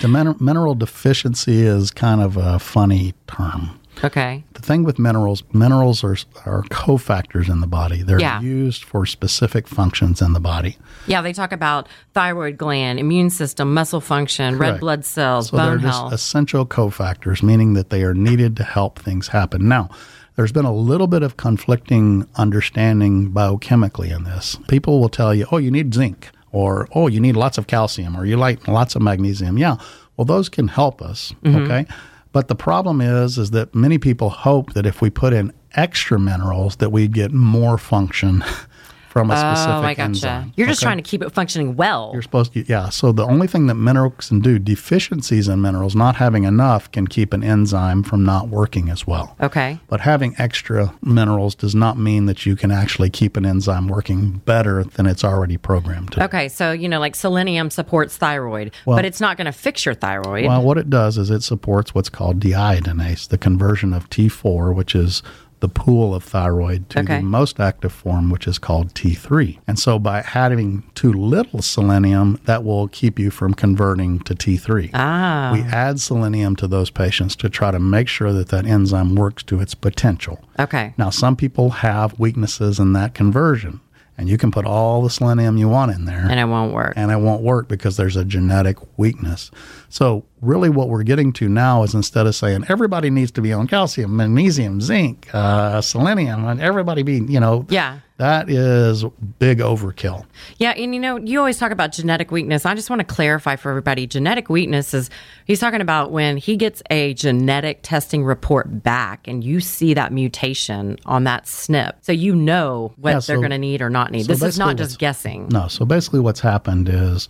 The 0.00 0.08
min- 0.08 0.36
mineral 0.38 0.76
deficiency 0.76 1.62
is 1.62 1.90
kind 1.90 2.20
of 2.20 2.36
a 2.36 2.58
funny 2.60 3.14
term. 3.26 3.79
Okay. 4.04 4.44
The 4.54 4.62
thing 4.62 4.84
with 4.84 4.98
minerals, 4.98 5.42
minerals 5.52 6.02
are, 6.04 6.16
are 6.46 6.62
cofactors 6.64 7.48
in 7.48 7.60
the 7.60 7.66
body. 7.66 8.02
They're 8.02 8.20
Yeah. 8.20 8.40
used 8.40 8.84
for 8.84 9.06
specific 9.06 9.66
functions 9.68 10.20
in 10.22 10.32
the 10.32 10.40
body. 10.40 10.76
Yeah, 11.06 11.22
they 11.22 11.32
talk 11.32 11.52
about 11.52 11.88
thyroid 12.14 12.58
gland, 12.58 12.98
immune 12.98 13.30
system, 13.30 13.72
muscle 13.74 14.00
function, 14.00 14.58
red 14.58 14.80
blood 14.80 15.04
cells, 15.04 15.48
So 15.50 15.56
they're 15.56 15.66
bone 15.72 15.80
just 15.80 15.98
health. 15.98 16.12
essential 16.12 16.66
cofactors, 16.66 17.42
meaning 17.42 17.74
that 17.74 17.90
they 17.90 18.02
are 18.02 18.14
needed 18.14 18.56
to 18.58 18.64
help 18.64 18.98
things 18.98 19.28
happen. 19.28 19.68
Now, 19.68 19.88
there's 20.36 20.52
been 20.52 20.64
a 20.64 20.72
little 20.74 21.06
bit 21.06 21.22
of 21.22 21.36
conflicting 21.36 22.26
understanding 22.36 23.30
biochemically 23.30 24.14
in 24.14 24.24
this. 24.24 24.58
People 24.68 25.00
will 25.00 25.08
tell 25.08 25.34
you, 25.34 25.46
oh, 25.50 25.56
you 25.58 25.70
need 25.70 25.92
zinc, 25.94 26.30
or 26.52 26.88
oh, 26.94 27.08
you 27.08 27.20
need 27.20 27.36
lots 27.36 27.58
of 27.58 27.66
calcium, 27.66 28.16
or 28.16 28.24
you 28.24 28.36
like 28.36 28.66
lots 28.68 28.94
of 28.94 29.02
magnesium. 29.02 29.58
Yeah, 29.58 29.76
well, 30.16 30.24
those 30.24 30.48
can 30.48 30.68
help 30.68 31.00
us, 31.02 31.32
Mm-hmm. 31.44 31.62
okay? 31.64 31.86
But 32.32 32.48
the 32.48 32.54
problem 32.54 33.00
is, 33.00 33.38
is 33.38 33.50
that 33.50 33.74
many 33.74 33.98
people 33.98 34.30
hope 34.30 34.72
that 34.74 34.86
if 34.86 35.02
we 35.02 35.10
put 35.10 35.32
in 35.32 35.52
extra 35.74 36.18
minerals, 36.18 36.76
that 36.76 36.90
we'd 36.90 37.12
get 37.12 37.32
more 37.32 37.78
function 37.78 38.44
from 39.10 39.28
a 39.28 39.34
oh, 39.34 39.36
specific 39.36 39.74
oh, 39.74 39.82
I 39.82 39.94
gotcha. 39.94 40.02
enzyme. 40.02 40.52
You're 40.56 40.68
just 40.68 40.80
okay? 40.80 40.86
trying 40.86 40.96
to 40.98 41.02
keep 41.02 41.20
it 41.20 41.30
functioning 41.30 41.74
well. 41.74 42.10
You're 42.12 42.22
supposed 42.22 42.52
to, 42.52 42.64
yeah. 42.68 42.90
So 42.90 43.10
the 43.10 43.26
only 43.26 43.48
thing 43.48 43.66
that 43.66 43.74
minerals 43.74 44.28
can 44.28 44.38
do, 44.38 44.60
deficiencies 44.60 45.48
in 45.48 45.60
minerals, 45.60 45.96
not 45.96 46.16
having 46.16 46.44
enough, 46.44 46.90
can 46.92 47.08
keep 47.08 47.32
an 47.32 47.42
enzyme 47.42 48.04
from 48.04 48.24
not 48.24 48.48
working 48.48 48.88
as 48.88 49.08
well. 49.08 49.36
okay. 49.40 49.80
But 49.88 50.00
having 50.00 50.36
extra 50.38 50.94
minerals 51.02 51.56
does 51.56 51.74
not 51.74 51.98
mean 51.98 52.26
that 52.26 52.46
you 52.46 52.54
can 52.54 52.70
actually 52.70 53.10
keep 53.10 53.36
an 53.36 53.44
enzyme 53.44 53.88
working 53.88 54.42
better 54.44 54.84
than 54.84 55.06
it's 55.06 55.24
already 55.24 55.56
programmed 55.56 56.12
to. 56.12 56.24
Okay, 56.24 56.48
so 56.48 56.70
you 56.70 56.88
know, 56.88 57.00
like 57.00 57.16
selenium 57.16 57.70
supports 57.70 58.16
thyroid, 58.16 58.72
but 58.86 59.04
it's 59.04 59.20
not 59.20 59.36
going 59.36 59.46
to 59.46 59.52
fix 59.52 59.84
your 59.84 59.94
thyroid. 59.94 60.46
Well, 60.46 60.62
what 60.62 60.78
it 60.78 60.88
does 60.88 61.18
is 61.18 61.30
it 61.30 61.42
supports 61.42 61.94
what's 61.94 62.08
called 62.08 62.38
deiodinase, 62.38 63.26
the 63.26 63.38
conversion 63.38 63.92
of 63.92 64.08
T4, 64.08 64.72
which 64.72 64.94
is 64.94 65.22
the 65.60 65.68
pool 65.68 66.14
of 66.14 66.24
thyroid, 66.24 66.88
to 66.90 67.00
Okay. 67.00 67.18
the 67.18 67.22
most 67.24 67.60
active 67.60 67.92
form, 67.92 68.30
which 68.30 68.46
is 68.48 68.58
called 68.58 68.94
T3. 68.94 69.58
And 69.66 69.78
so 69.78 69.98
by 69.98 70.22
having 70.22 70.82
too 70.94 71.12
little 71.12 71.62
selenium, 71.62 72.38
that 72.46 72.64
will 72.64 72.88
keep 72.88 73.18
you 73.18 73.30
from 73.30 73.54
converting 73.54 74.20
to 74.20 74.34
T3. 74.34 74.90
ah, 74.94 75.50
We 75.52 75.60
add 75.62 76.00
selenium 76.00 76.56
to 76.56 76.66
those 76.66 76.90
patients 76.90 77.36
to 77.36 77.48
try 77.48 77.70
to 77.70 77.78
make 77.78 78.08
sure 78.08 78.32
that 78.32 78.48
that 78.48 78.66
enzyme 78.66 79.14
works 79.14 79.42
to 79.44 79.60
its 79.60 79.74
potential. 79.74 80.38
okay. 80.58 80.94
Now, 80.98 81.10
some 81.10 81.36
people 81.36 81.70
have 81.70 82.18
weaknesses 82.18 82.78
in 82.78 82.92
that 82.94 83.14
conversion, 83.14 83.80
and 84.20 84.28
you 84.28 84.36
can 84.36 84.50
put 84.50 84.66
all 84.66 85.02
the 85.02 85.08
selenium 85.08 85.56
you 85.56 85.66
want 85.68 85.90
in 85.92 86.04
there 86.04 86.26
And 86.28 86.38
it 86.38 86.44
won't 86.44 86.74
work. 86.74 86.92
and 86.94 87.10
it 87.10 87.16
won't 87.16 87.42
work 87.42 87.66
because 87.68 87.96
there's 87.96 88.16
a 88.16 88.24
genetic 88.24 88.76
weakness. 88.98 89.50
So, 89.88 90.24
really, 90.42 90.68
what 90.68 90.88
we're 90.90 91.02
getting 91.02 91.32
to 91.32 91.48
now 91.48 91.82
is 91.82 91.94
instead 91.94 92.26
of 92.26 92.34
saying 92.36 92.66
everybody 92.68 93.08
needs 93.10 93.30
to 93.32 93.40
be 93.40 93.52
on 93.52 93.66
calcium, 93.66 94.14
magnesium, 94.16 94.80
zinc, 94.80 95.28
uh, 95.32 95.80
selenium, 95.80 96.44
and 96.44 96.60
everybody 96.60 97.02
be, 97.02 97.14
you 97.18 97.40
know, 97.40 97.66
Yeah. 97.70 98.00
That 98.20 98.50
is 98.50 99.02
big 99.38 99.60
overkill. 99.60 100.26
Yeah, 100.58 100.72
and 100.72 100.94
you 100.94 101.00
know, 101.00 101.16
you 101.16 101.38
always 101.38 101.56
talk 101.56 101.72
about 101.72 101.92
genetic 101.92 102.30
weakness. 102.30 102.66
I 102.66 102.74
just 102.74 102.90
want 102.90 103.00
to 103.00 103.06
clarify 103.06 103.56
for 103.56 103.70
everybody 103.70 104.06
genetic 104.06 104.50
weakness 104.50 104.92
is 104.92 105.08
he's 105.46 105.58
talking 105.58 105.80
about 105.80 106.12
when 106.12 106.36
he 106.36 106.58
gets 106.58 106.82
a 106.90 107.14
genetic 107.14 107.78
testing 107.82 108.22
report 108.22 108.82
back 108.82 109.26
and 109.26 109.42
you 109.42 109.58
see 109.58 109.94
that 109.94 110.12
mutation 110.12 110.98
on 111.06 111.24
that 111.24 111.44
SNP. 111.46 111.94
So 112.02 112.12
you 112.12 112.36
know 112.36 112.92
what 112.96 113.12
Yeah, 113.12 113.20
they're 113.20 113.38
going 113.38 113.52
to 113.52 113.58
need 113.58 113.80
or 113.80 113.88
not 113.88 114.10
need. 114.10 114.26
so 114.26 114.34
this 114.34 114.42
is 114.42 114.58
not 114.58 114.76
just 114.76 114.98
guessing. 114.98 115.48
No, 115.50 115.68
so 115.68 115.86
basically 115.86 116.20
what's 116.20 116.40
happened 116.40 116.90
is 116.90 117.26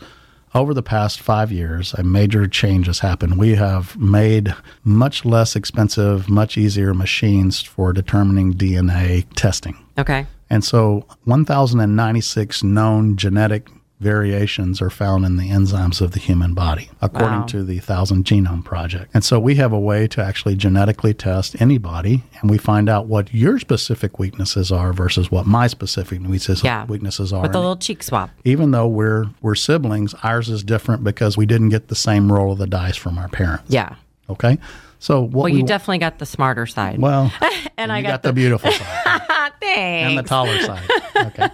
over 0.57 0.75
the 0.75 0.83
past 0.83 1.21
five 1.21 1.53
years, 1.53 1.95
a 1.95 2.03
major 2.03 2.49
change 2.49 2.87
has 2.87 2.99
happened. 2.99 3.39
We 3.39 3.55
have 3.55 3.97
made 3.97 4.57
much 4.83 5.25
less 5.25 5.55
expensive, 5.55 6.29
much 6.29 6.59
easier 6.59 6.95
machines 6.95 7.63
for 7.63 7.93
determining 7.93 8.55
DNA 8.55 9.25
testing. 9.37 9.77
Okay. 9.97 10.27
And 10.51 10.65
so 10.65 11.07
1,096 11.25 12.63
known 12.63 13.17
genetic 13.17 13.69
variations 14.01 14.81
are 14.81 14.89
found 14.89 15.27
in 15.27 15.37
the 15.37 15.51
enzymes 15.51 16.01
of 16.01 16.13
the 16.13 16.19
human 16.21 16.55
body, 16.55 16.91
according 17.03 17.41
Wow. 17.41 17.47
to 17.47 17.63
the 17.63 17.81
Thousand 17.81 18.25
Genome 18.25 18.65
Project. 18.65 19.11
And 19.13 19.23
so 19.23 19.39
we 19.39 19.57
have 19.57 19.73
a 19.75 19.79
way 19.79 20.09
to 20.09 20.25
actually 20.25 20.57
genetically 20.57 21.13
test 21.13 21.55
anybody, 21.61 22.25
and 22.41 22.51
we 22.51 22.57
find 22.57 22.89
out 22.89 23.07
what 23.09 23.33
your 23.35 23.59
specific 23.59 24.19
weaknesses 24.19 24.73
are 24.73 24.95
versus 24.95 25.31
what 25.31 25.47
my 25.47 25.67
specific 25.67 26.19
weaknesses, 26.21 26.65
Yeah. 26.65 26.87
weaknesses 26.87 27.31
are. 27.31 27.43
With 27.43 27.55
a 27.55 27.59
little 27.59 27.77
cheek 27.77 28.03
swap. 28.03 28.31
even 28.43 28.71
though 28.71 28.89
we're 28.89 29.27
we're 29.43 29.55
siblings, 29.55 30.15
ours 30.23 30.49
is 30.49 30.65
different 30.65 31.05
because 31.05 31.37
we 31.37 31.45
didn't 31.45 31.69
get 31.69 31.89
the 31.89 31.95
same 31.95 32.33
roll 32.33 32.53
of 32.53 32.59
the 32.59 32.67
dice 32.67 32.97
from 32.97 33.19
our 33.19 33.29
parents. 33.29 33.65
Yeah. 33.69 33.97
Okay. 34.31 34.59
So 35.01 35.23
what 35.23 35.33
Well, 35.33 35.45
we 35.45 35.55
you 35.55 35.63
definitely 35.65 35.99
got 35.99 36.19
the 36.19 36.27
smarter 36.27 36.67
side. 36.67 36.99
well, 37.01 37.33
and 37.79 37.91
I 37.91 38.03
got, 38.03 38.09
got, 38.09 38.23
the, 38.23 38.33
beautiful 38.35 38.71
side. 38.71 39.23
Thanks. 39.61 40.09
and 40.09 40.19
the 40.19 40.23
taller 40.23 40.59
side. 40.61 40.89
Okay. 41.17 41.49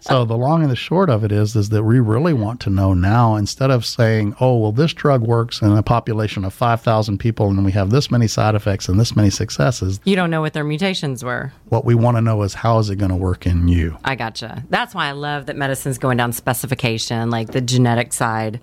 so 0.00 0.24
the 0.24 0.36
long 0.36 0.62
and 0.62 0.70
the 0.70 0.76
short 0.76 1.08
of 1.08 1.24
it 1.24 1.32
is, 1.32 1.56
is 1.56 1.70
that 1.70 1.82
we 1.82 1.98
really 1.98 2.32
want 2.34 2.60
to 2.60 2.70
know 2.70 2.92
now 2.94 3.36
instead 3.36 3.70
of 3.70 3.84
saying, 3.86 4.34
"Oh, 4.40 4.58
well, 4.58 4.72
this 4.72 4.92
drug 4.92 5.22
works 5.22 5.62
in 5.62 5.72
a 5.72 5.82
population 5.82 6.44
of 6.44 6.52
five 6.52 6.80
thousand 6.82 7.18
people, 7.18 7.48
and 7.48 7.64
we 7.64 7.72
have 7.72 7.90
this 7.90 8.10
many 8.10 8.26
side 8.26 8.54
effects 8.54 8.88
and 8.88 8.98
this 9.00 9.16
many 9.16 9.30
successes." 9.30 10.00
you 10.04 10.16
don't 10.16 10.30
know 10.30 10.40
what 10.40 10.52
their 10.52 10.64
mutations 10.64 11.24
were. 11.24 11.52
What 11.68 11.84
we 11.84 11.94
want 11.94 12.16
to 12.16 12.20
know 12.20 12.42
is 12.42 12.54
how 12.54 12.78
is 12.78 12.90
it 12.90 12.96
going 12.96 13.10
to 13.10 13.16
work 13.16 13.46
in 13.46 13.68
you? 13.68 13.96
I 14.04 14.14
gotcha. 14.14 14.62
That's 14.68 14.94
why 14.94 15.08
I 15.08 15.12
love 15.12 15.46
that 15.46 15.56
medicine's 15.56 15.98
going 15.98 16.16
down 16.18 16.32
specification, 16.32 17.30
like 17.30 17.52
the 17.52 17.60
genetic 17.60 18.12
side. 18.12 18.60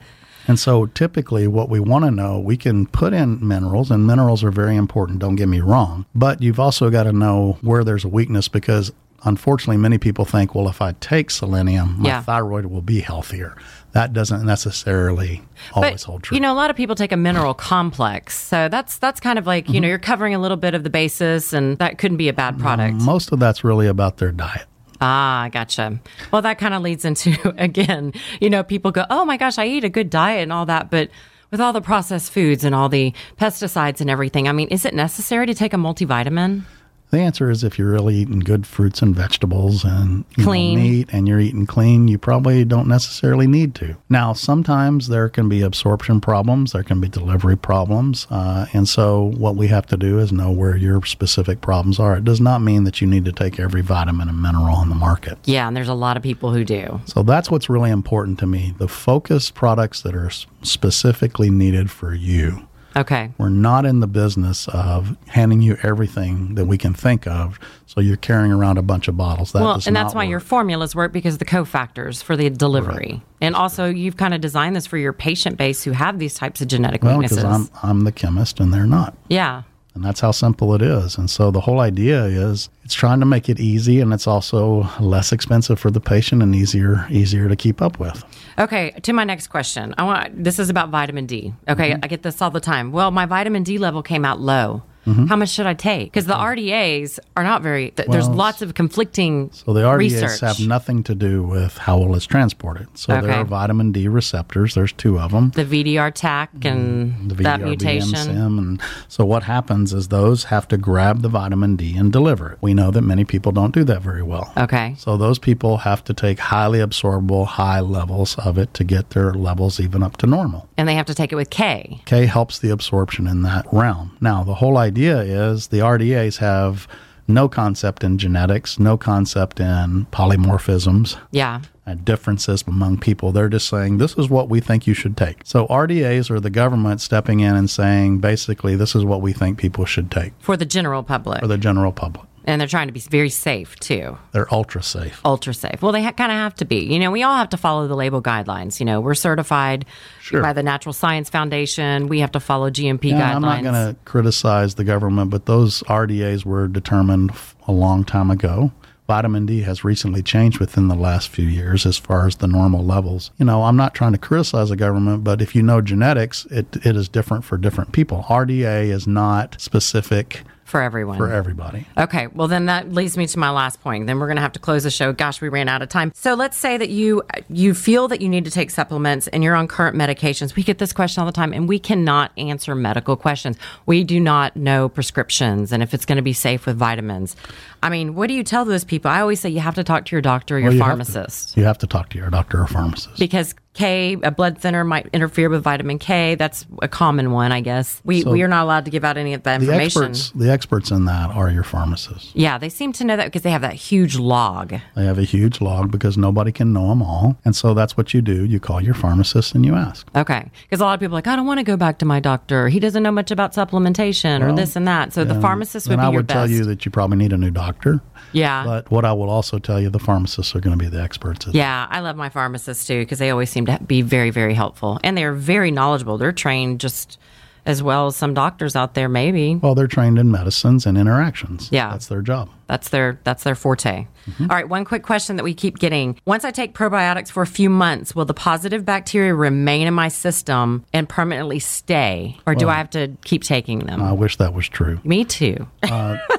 And 0.48 0.60
so 0.60 0.86
typically 0.88 1.48
what 1.48 1.70
we 1.70 1.80
want 1.80 2.06
to 2.06 2.12
know, 2.12 2.40
we 2.40 2.58
can 2.58 2.86
put 2.86 3.14
in 3.14 3.46
minerals 3.46 3.90
and 3.92 4.06
minerals 4.06 4.44
are 4.44 4.52
very 4.52 4.76
important, 4.76 5.20
don't 5.20 5.36
get 5.36 5.48
me 5.48 5.60
wrong, 5.60 6.06
but 6.14 6.42
you've 6.42 6.60
also 6.60 6.90
got 6.90 7.04
to 7.04 7.14
know 7.14 7.58
where 7.62 7.84
there's 7.84 8.04
a 8.06 8.10
weakness 8.10 8.48
because 8.48 8.92
unfortunately 9.24 9.78
many 9.78 9.98
people 9.98 10.24
think, 10.24 10.54
well, 10.54 10.70
if 10.70 10.82
I 10.82 10.92
take 11.00 11.32
selenium, 11.32 11.96
my 12.00 12.10
Yeah. 12.10 12.22
thyroid 12.22 12.66
will 12.68 12.82
be 12.84 13.00
healthier. 13.00 13.56
That 13.94 14.14
doesn't 14.14 14.46
necessarily 14.46 15.42
always 15.74 16.04
hold 16.04 16.22
true. 16.24 16.36
You 16.36 16.42
know, 16.42 16.52
a 16.52 16.58
lot 16.58 16.70
of 16.70 16.76
people 16.76 16.96
take 16.96 17.12
a 17.14 17.18
mineral 17.18 17.54
complex, 17.54 18.38
so 18.38 18.68
that's 18.68 18.98
that's 18.98 19.20
kind 19.22 19.40
of 19.40 19.48
like 19.48 19.68
you 19.68 19.76
Mm-hmm. 19.76 19.82
know 19.84 19.88
you're 19.88 19.98
covering 20.00 20.36
a 20.36 20.40
little 20.40 20.58
bit 20.58 20.74
of 20.76 20.84
the 20.84 20.90
basis, 20.90 21.54
and 21.54 21.78
that 21.78 21.98
couldn't 21.98 22.18
be 22.18 22.28
a 22.28 22.34
bad 22.34 22.60
product. 22.60 22.98
Most 22.98 23.32
of 23.32 23.40
that's 23.40 23.64
really 23.64 23.88
about 23.88 24.18
their 24.18 24.34
diet. 24.34 24.66
Ah, 25.02 25.50
gotcha. 25.52 26.00
Well, 26.32 26.42
that 26.42 26.58
kind 26.58 26.74
of 26.74 26.82
leads 26.82 27.06
into 27.06 27.54
again, 27.58 28.14
you 28.40 28.50
know, 28.50 28.64
people 28.64 28.92
go, 28.92 29.06
"Oh 29.10 29.26
my 29.26 29.38
gosh, 29.38 29.58
I 29.58 29.66
eat 29.66 29.84
a 29.84 29.90
good 29.90 30.10
diet 30.10 30.44
and 30.44 30.54
all 30.54 30.66
that," 30.68 30.90
but 30.90 31.10
with 31.52 31.62
all 31.62 31.74
the 31.74 31.82
processed 31.82 32.32
foods 32.32 32.64
and 32.64 32.74
all 32.74 32.90
the 32.90 33.14
pesticides 33.40 34.02
and 34.02 34.10
everything, 34.10 34.48
I 34.48 34.52
mean, 34.52 34.68
is 34.70 34.86
it 34.86 34.94
necessary 34.94 35.46
to 35.46 35.54
take 35.54 35.74
a 35.74 35.78
multivitamin? 35.78 36.64
The 37.12 37.20
answer 37.20 37.50
is 37.50 37.64
if 37.64 37.78
you're 37.80 37.92
really 37.92 38.16
eating 38.16 38.40
good 38.40 38.66
fruits 38.68 39.02
and 39.02 39.16
vegetables 39.16 39.84
and 39.84 40.26
you 40.36 40.44
know, 40.44 40.50
Clean. 40.50 40.78
meat 40.78 41.10
and 41.12 41.28
you're 41.28 41.40
eating 41.40 41.66
clean, 41.66 42.08
you 42.08 42.18
probably 42.18 42.66
don't 42.66 42.88
necessarily 42.88 43.48
need 43.48 43.74
to. 43.76 43.96
Now, 44.10 44.34
sometimes 44.34 45.08
there 45.08 45.30
can 45.30 45.48
be 45.48 45.62
absorption 45.62 46.20
problems, 46.20 46.74
there 46.74 46.84
can 46.84 47.00
be 47.00 47.08
delivery 47.08 47.56
problems. 47.56 48.28
Uh, 48.30 48.66
and 48.74 48.90
so, 48.90 49.32
what 49.38 49.56
we 49.56 49.68
have 49.68 49.86
to 49.88 49.98
do 49.98 50.20
is 50.20 50.32
know 50.32 50.52
where 50.52 50.76
your 50.76 51.06
specific 51.06 51.62
problems 51.62 52.00
are. 52.00 52.18
It 52.18 52.26
does 52.26 52.42
not 52.42 52.62
mean 52.62 52.84
that 52.84 53.00
you 53.02 53.08
need 53.08 53.26
to 53.26 53.32
take 53.32 53.60
every 53.60 53.82
vitamin 53.82 54.28
and 54.28 54.42
mineral 54.42 54.76
on 54.76 54.90
the 54.90 54.96
market. 54.96 55.38
Yeah, 55.46 55.68
and 55.68 55.78
there's 55.78 55.88
a 55.88 55.94
lot 55.94 56.18
of 56.18 56.24
people 56.24 56.52
who 56.54 56.66
do. 56.66 57.00
So, 57.06 57.24
that's 57.24 57.50
what's 57.50 57.70
really 57.70 57.92
important 57.92 58.40
to 58.40 58.48
me 58.48 58.74
the 58.78 58.88
focused 58.88 59.54
products 59.54 60.02
that 60.02 60.16
are 60.16 60.32
specifically 60.64 61.50
needed 61.50 61.90
for 61.92 62.14
you. 62.14 62.68
Okay. 62.98 63.32
We're 63.38 63.50
not 63.50 63.86
in 63.86 64.00
the 64.00 64.08
business 64.08 64.68
of 64.70 65.18
handing 65.28 65.62
you 65.62 65.78
everything 65.84 66.56
that 66.56 66.66
we 66.66 66.78
can 66.78 66.94
think 66.94 67.28
of, 67.28 67.60
so 67.86 68.00
you're 68.00 68.16
carrying 68.16 68.52
around 68.52 68.78
a 68.78 68.82
bunch 68.82 69.08
of 69.08 69.18
bottles. 69.18 69.52
That 69.52 69.62
Well, 69.62 69.82
and 69.86 69.96
that's 69.96 70.16
why 70.16 70.24
work. 70.24 70.30
your 70.30 70.40
formulas 70.40 70.96
work 70.96 71.12
because 71.12 71.36
of 71.36 71.40
the 71.40 71.46
cofactors 71.46 72.24
for 72.24 72.38
the 72.38 72.50
delivery. 72.50 73.22
And 73.42 73.56
also, 73.56 73.86
you've 73.86 74.18
kind 74.18 74.34
of 74.34 74.42
designed 74.42 74.76
this 74.76 74.88
for 74.88 74.98
your 74.98 75.14
patient 75.14 75.58
base 75.58 75.84
who 75.84 75.92
have 75.92 76.20
these 76.20 76.36
types 76.36 76.62
of 76.62 76.68
genetic 76.68 77.04
well, 77.04 77.18
weaknesses. 77.18 77.44
because 77.44 77.70
I'm 77.84 77.90
I'm 77.90 78.04
the 78.06 78.12
chemist 78.12 78.60
and 78.60 78.74
they're 78.74 78.88
not, 78.88 79.18
yeah. 79.28 79.64
And 79.96 80.04
that's 80.04 80.20
how 80.20 80.32
simple 80.32 80.76
it 80.76 80.82
is. 80.82 81.18
And 81.18 81.30
so 81.30 81.50
the 81.52 81.62
whole 81.62 81.80
idea 81.80 82.26
is 82.26 82.70
it's 82.84 82.94
trying 82.94 83.20
to 83.22 83.26
make 83.26 83.50
it 83.50 83.60
easy, 83.60 84.02
and 84.02 84.14
it's 84.14 84.28
also 84.28 84.88
less 85.00 85.32
expensive 85.32 85.80
for 85.80 85.90
the 85.90 86.02
patient 86.02 86.44
and 86.44 86.54
easier 86.54 87.08
easier 87.10 87.48
to 87.50 87.56
keep 87.56 87.82
up 87.82 87.98
with. 88.00 88.24
Okay, 88.60 88.92
to 89.02 89.14
my 89.14 89.24
next 89.24 89.48
question. 89.48 89.96
I 89.98 90.04
want 90.04 90.44
this 90.44 90.60
is 90.60 90.70
about 90.70 90.90
vitamin 90.90 91.26
D. 91.26 91.54
Okay, 91.68 91.92
Mm-hmm. 91.92 92.04
I 92.04 92.08
get 92.08 92.24
this 92.24 92.42
all 92.42 92.52
the 92.52 92.60
time. 92.60 92.92
Well, 92.92 93.10
my 93.12 93.26
vitamin 93.26 93.64
D 93.64 93.78
level 93.78 94.04
came 94.04 94.26
out 94.26 94.40
low. 94.40 94.84
Mm-hmm. 95.06 95.26
How 95.28 95.36
much 95.36 95.50
should 95.50 95.66
I 95.68 95.74
take? 95.74 96.12
Because 96.12 96.26
the 96.26 96.34
RDAs 96.34 97.20
are 97.38 97.44
not 97.44 97.62
very. 97.62 97.92
Th- 97.92 98.08
there's 98.10 98.28
lots 98.28 98.62
of 98.62 98.74
conflicting 98.74 99.50
So 99.54 99.74
the 99.74 99.82
RDAs 99.82 99.98
research. 100.00 100.40
have 100.42 100.60
nothing 100.60 101.04
to 101.04 101.16
do 101.16 101.44
with 101.44 101.78
how 101.78 101.98
well 102.00 102.16
it's 102.16 102.26
transported. 102.26 102.88
So 102.98 103.14
Okay. 103.14 103.28
there 103.28 103.36
are 103.38 103.44
vitamin 103.46 103.92
D 103.92 104.08
receptors. 104.08 104.74
There's 104.74 104.92
two 104.94 105.20
of 105.20 105.32
them. 105.32 105.52
the 105.56 105.66
VDR 105.66 106.12
Taq 106.12 106.50
and 106.66 107.12
Mm-hmm. 107.14 107.28
the 107.28 107.36
that 107.44 107.60
VDRB, 107.60 107.64
mutation. 107.66 108.14
MSM, 108.16 108.58
and 108.58 108.82
so 109.08 109.26
what 109.26 109.44
happens 109.44 109.94
is 109.94 110.08
those 110.08 110.46
have 110.46 110.68
to 110.70 110.78
grab 110.78 111.22
the 111.22 111.30
vitamin 111.30 111.76
D 111.76 111.96
and 111.98 112.12
deliver 112.12 112.54
it. 112.54 112.58
We 112.62 112.74
know 112.74 112.90
that 112.92 113.02
many 113.02 113.26
people 113.26 113.52
don't 113.52 113.74
do 113.74 113.84
that 113.84 114.02
very 114.02 114.24
well. 114.24 114.52
Okay. 114.58 114.96
So 114.98 115.18
those 115.18 115.38
people 115.40 115.78
have 115.78 116.04
to 116.06 116.14
take 116.14 116.40
highly 116.40 116.80
absorbable, 116.80 117.46
high 117.46 117.80
levels 117.80 118.36
of 118.40 118.58
it 118.58 118.74
to 118.76 118.84
get 118.84 119.12
their 119.12 119.34
levels 119.34 119.80
even 119.80 120.02
up 120.02 120.18
to 120.18 120.28
normal. 120.28 120.68
And 120.78 120.88
they 120.88 120.96
have 120.96 121.06
to 121.08 121.14
take 121.16 121.32
it 121.32 121.36
with 121.36 121.50
K. 121.50 122.02
K 122.06 122.26
helps 122.26 122.58
the 122.60 122.70
absorption 122.72 123.28
in 123.28 123.44
that 123.44 123.66
realm. 123.72 124.18
Now, 124.22 124.44
the 124.44 124.56
whole 124.56 124.78
idea 124.78 124.95
is 124.98 125.68
the 125.68 125.80
RDAs 125.80 126.38
have 126.38 126.88
no 127.28 127.50
concept 127.50 128.04
in 128.04 128.18
genetics, 128.18 128.78
no 128.80 128.98
concept 128.98 129.60
in 129.60 130.06
polymorphisms, 130.12 131.18
Yeah. 131.32 131.62
differences 132.04 132.64
among 132.68 132.98
people. 133.00 133.32
They're 133.32 133.50
just 133.50 133.68
saying, 133.68 133.98
this 133.98 134.14
is 134.18 134.30
what 134.30 134.50
we 134.50 134.60
think 134.60 134.86
you 134.88 134.94
should 134.94 135.18
take. 135.18 135.38
So 135.44 135.66
RDAs 135.68 136.30
are 136.30 136.40
the 136.40 136.50
government 136.50 137.02
stepping 137.02 137.40
in 137.40 137.56
and 137.56 137.70
saying, 137.70 138.20
basically, 138.20 138.76
this 138.76 138.96
is 138.96 139.04
what 139.06 139.22
we 139.22 139.34
think 139.34 139.58
people 139.58 139.86
should 139.86 140.12
take 140.12 140.34
For 140.40 140.56
the 140.58 140.66
general 140.66 141.04
public. 141.04 141.40
for 141.40 141.48
the 141.48 141.58
general 141.58 141.92
public. 141.92 142.26
And 142.46 142.60
they're 142.62 142.68
trying 142.68 142.88
to 142.88 142.94
be 142.94 143.00
very 143.00 143.30
safe 143.30 143.76
too. 143.78 144.18
They're 144.32 144.52
ultra 144.54 144.82
safe. 144.84 145.20
ultra 145.26 145.54
safe. 145.54 145.82
Well, 145.82 145.92
they 145.92 146.04
ha- 146.04 146.12
kind 146.12 146.32
of 146.32 146.38
have 146.38 146.56
to 146.56 146.66
be. 146.66 146.78
You 146.86 147.00
know, 147.00 147.12
we 147.12 147.24
all 147.24 147.36
have 147.36 147.50
to 147.50 147.58
follow 147.58 147.88
the 147.88 147.96
label 147.96 148.22
guidelines. 148.22 148.80
You 148.80 148.86
know, 148.86 149.02
we're 149.02 149.16
certified 149.16 149.86
Sure. 150.22 150.42
by 150.42 150.54
the 150.54 150.64
Natural 150.64 150.94
Science 150.94 151.30
Foundation. 151.30 152.08
We 152.08 152.20
have 152.20 152.32
to 152.34 152.40
follow 152.40 152.70
GMP 152.70 153.10
Yeah, 153.10 153.20
guidelines. 153.34 153.36
I'm 153.36 153.42
not 153.42 153.64
going 153.64 153.74
to 153.74 153.96
criticize 154.06 154.76
the 154.76 154.84
government, 154.84 155.30
but 155.32 155.46
those 155.46 155.82
RDAs 155.84 156.46
were 156.46 156.68
determined 156.68 157.32
a 157.68 157.72
long 157.72 158.04
time 158.04 158.32
ago. 158.32 158.72
Vitamin 159.08 159.46
D 159.46 159.62
has 159.62 159.84
recently 159.84 160.24
changed 160.24 160.60
within 160.60 160.88
the 160.88 160.96
last 160.96 161.30
few 161.30 161.46
years 161.46 161.86
as 161.86 161.96
far 161.96 162.26
as 162.26 162.38
the 162.38 162.48
normal 162.48 162.84
levels. 162.84 163.30
You 163.38 163.46
know, 163.46 163.62
I'm 163.66 163.76
not 163.76 163.94
trying 163.94 164.14
to 164.14 164.18
criticize 164.18 164.70
the 164.70 164.76
government, 164.76 165.24
but 165.24 165.44
if 165.44 165.54
you 165.56 165.62
know 165.62 165.80
genetics, 165.80 166.46
it, 166.48 166.66
it 166.84 166.96
is 166.96 167.08
different 167.08 167.46
for 167.46 167.56
different 167.56 167.92
people. 167.92 168.26
RDA 168.30 168.90
is 168.90 169.06
not 169.06 169.62
specific 169.62 170.42
for 170.66 170.82
everyone. 170.82 171.18
for 171.18 171.32
everybody. 171.32 171.86
Okay, 171.98 172.28
well 172.28 172.48
then 172.48 172.66
that 172.66 172.92
leads 172.92 173.16
me 173.18 173.26
to 173.28 173.40
my 173.40 173.50
last 173.52 173.82
point. 173.82 174.08
Then 174.08 174.20
we're 174.20 174.26
going 174.26 174.36
to 174.38 174.42
have 174.42 174.52
to 174.54 174.60
close 174.60 174.84
the 174.84 174.92
show. 174.92 175.14
Gosh, 175.14 175.40
we 175.40 175.48
ran 175.48 175.70
out 175.70 175.82
of 175.82 175.90
time. 175.90 176.12
So 176.16 176.34
let's 176.34 176.58
say 176.58 176.76
that 176.78 176.90
you 176.90 177.22
you 177.50 177.74
feel 177.74 178.08
that 178.10 178.20
you 178.20 178.28
need 178.28 178.46
to 178.46 178.52
take 178.52 178.72
supplements 178.72 179.28
and 179.28 179.44
you're 179.44 179.56
on 179.56 179.68
current 179.68 179.96
medications. 179.96 180.56
We 180.56 180.64
get 180.64 180.80
this 180.80 180.92
question 180.92 181.22
all 181.22 181.26
the 181.28 181.32
time 181.32 181.54
and 181.54 181.70
we 181.70 181.80
cannot 181.80 182.32
answer 182.38 182.76
medical 182.76 183.16
questions. 183.16 183.58
We 183.86 184.04
do 184.04 184.20
not 184.20 184.56
know 184.58 184.90
prescriptions 184.90 185.72
and 185.72 185.82
if 185.84 185.94
it's 185.94 186.06
going 186.06 186.18
to 186.18 186.22
be 186.22 186.34
safe 186.34 186.66
with 186.66 186.76
vitamins. 186.78 187.36
I 187.84 187.90
mean, 187.90 188.16
what 188.16 188.28
do 188.28 188.34
you 188.34 188.44
tell 188.44 188.66
those 188.66 188.84
people? 188.84 189.12
I 189.12 189.22
always 189.22 189.40
say 189.40 189.50
you 189.50 189.60
have 189.60 189.76
to 189.76 189.84
talk 189.84 190.06
to 190.06 190.16
your 190.16 190.22
doctor 190.22 190.56
or 190.56 190.60
your 190.60 190.70
Well, 190.70 190.74
you 190.78 190.80
have 190.84 190.98
to- 190.98 191.06
pharmacist 191.06 191.56
You 191.58 191.64
have 191.66 191.78
to 191.78 191.88
talk 191.88 192.10
to 192.10 192.18
your 192.18 192.30
doctor 192.32 192.62
or 192.62 192.68
pharmacist. 192.68 193.20
because 193.20 193.54
K, 193.76 194.18
a 194.24 194.32
blood 194.32 194.58
thinner 194.58 194.84
might 194.84 195.08
interfere 195.14 195.50
with 195.50 195.62
vitamin 195.64 196.00
K. 196.00 196.36
That's 196.36 196.66
a 196.82 196.88
common 196.88 197.32
one, 197.32 197.52
I 197.52 197.62
guess. 197.62 198.02
We 198.04 198.22
So- 198.22 198.32
we 198.32 198.42
are 198.42 198.48
not 198.48 198.64
allowed 198.64 198.86
to 198.86 198.92
give 198.92 199.04
out 199.04 199.18
any 199.18 199.34
of 199.34 199.44
that 199.44 199.60
The 199.60 199.66
information. 199.68 200.04
experts, 200.06 200.32
the 200.36 200.52
experts 200.52 200.92
in 200.92 201.06
that 201.06 201.30
are 201.32 201.50
your 201.52 201.64
pharmacists. 201.64 202.32
Yeah, 202.34 202.58
they 202.58 202.70
seem 202.70 202.94
to 202.94 203.04
know 203.04 203.16
that 203.18 203.26
because 203.26 203.42
they 203.44 203.52
have 203.52 203.62
that 203.62 203.74
huge 203.76 204.18
log. 204.18 204.74
They 204.96 205.06
have 205.06 205.20
a 205.20 205.24
huge 205.24 205.62
log 205.62 205.92
because 205.92 206.18
nobody 206.18 206.52
can 206.52 206.74
know 206.74 206.88
them 206.90 207.02
all. 207.02 207.38
And 207.46 207.56
so 207.56 207.74
that's 207.74 207.98
what 207.98 208.14
you 208.14 208.22
do. 208.22 208.46
You 208.46 208.60
call 208.60 208.82
your 208.82 208.94
pharmacist 208.94 209.54
and 209.56 209.66
you 209.66 209.76
ask. 209.76 210.08
Okay. 210.16 210.50
Because 210.64 210.80
a 210.80 210.86
lot 210.86 210.94
of 210.94 211.00
people 211.02 211.14
are 211.16 211.18
like, 211.20 211.28
I 211.28 211.36
don't 211.36 211.46
want 211.46 211.60
to 211.60 211.64
go 211.66 211.76
back 211.78 211.98
to 212.00 212.06
my 212.06 212.20
doctor. 212.20 212.70
He 212.70 212.80
doesn't 212.80 213.04
know 213.04 213.12
much 213.12 213.30
about 213.32 213.54
supplementation 213.54 214.42
or 214.42 214.56
this 214.56 214.76
and 214.76 214.88
that. 214.88 215.14
So 215.14 215.24
the 215.26 215.40
pharmacist 215.42 215.90
would 215.90 215.98
be 216.00 216.02
I 216.06 216.10
would 216.10 216.28
best. 216.28 216.34
tell 216.36 216.50
you 216.50 216.64
that 216.66 216.86
you 216.86 216.92
probably 216.92 217.18
need 217.18 217.34
a 217.34 217.38
new 217.38 217.52
doctor. 217.52 218.02
yeah. 218.32 218.64
But 218.66 218.90
what 218.90 219.04
I 219.06 219.12
will 219.14 219.30
also 219.30 219.60
tell 219.60 219.82
you, 219.82 219.90
the 219.90 220.00
pharmacists 220.00 220.56
are 220.56 220.60
going 220.62 220.78
to 220.78 220.84
be 220.84 220.90
the 220.90 221.02
experts. 221.02 221.48
At 221.48 221.54
yeah, 221.56 221.88
I 221.90 222.00
love 222.00 222.16
my 222.16 222.30
pharmacists 222.30 222.86
too 222.88 223.00
because 223.02 223.20
they 223.20 223.30
always 223.32 223.50
seem 223.50 223.65
to 223.66 223.80
be 223.84 224.02
very, 224.02 224.30
very 224.30 224.54
helpful. 224.54 225.00
And 225.04 225.18
they're 225.18 225.34
very 225.34 225.72
knowledgeable. 225.72 226.18
They're 226.18 226.32
trained 226.32 226.80
just 226.80 227.18
as 227.66 227.82
well 227.82 228.08
as 228.08 228.16
some 228.16 228.34
doctors 228.34 228.76
out 228.76 228.94
there, 228.94 229.10
maybe. 229.10 229.56
Well, 229.56 229.76
they're 229.76 229.88
trained 229.88 230.20
in 230.20 230.30
medicines 230.32 230.86
and 230.86 230.98
interactions. 230.98 231.70
Yeah. 231.72 231.90
That's 231.90 232.08
their 232.08 232.22
job. 232.22 232.50
That's 232.68 232.90
their 232.90 233.20
that's 233.24 233.44
their 233.44 233.56
forte. 233.56 234.08
Mm-hmm. 234.28 234.50
All 234.50 234.56
right, 234.56 234.68
one 234.68 234.86
quick 234.86 235.04
question 235.04 235.36
that 235.36 235.44
we 235.44 235.54
keep 235.54 235.78
getting. 235.78 236.20
Once 236.26 236.44
I 236.44 236.50
take 236.50 236.74
probiotics 236.74 237.30
for 237.30 237.44
a 237.44 237.48
few 237.48 237.70
months, 237.70 238.16
will 238.16 238.26
the 238.26 238.34
positive 238.34 238.84
bacteria 238.86 239.36
remain 239.36 239.86
in 239.88 239.94
my 239.94 240.08
system 240.08 240.84
and 240.92 241.08
permanently 241.08 241.60
stay 241.60 242.38
or 242.48 242.56
do 242.56 242.68
I 242.68 242.76
have 242.76 242.90
to 242.92 243.16
keep 243.24 243.44
taking 243.44 243.80
them? 243.80 244.02
I 244.02 244.14
wish 244.14 244.38
that 244.38 244.54
was 244.54 244.68
true. 244.68 245.00
Me 245.04 245.26
too. 245.26 245.68
Uh, 245.84 246.18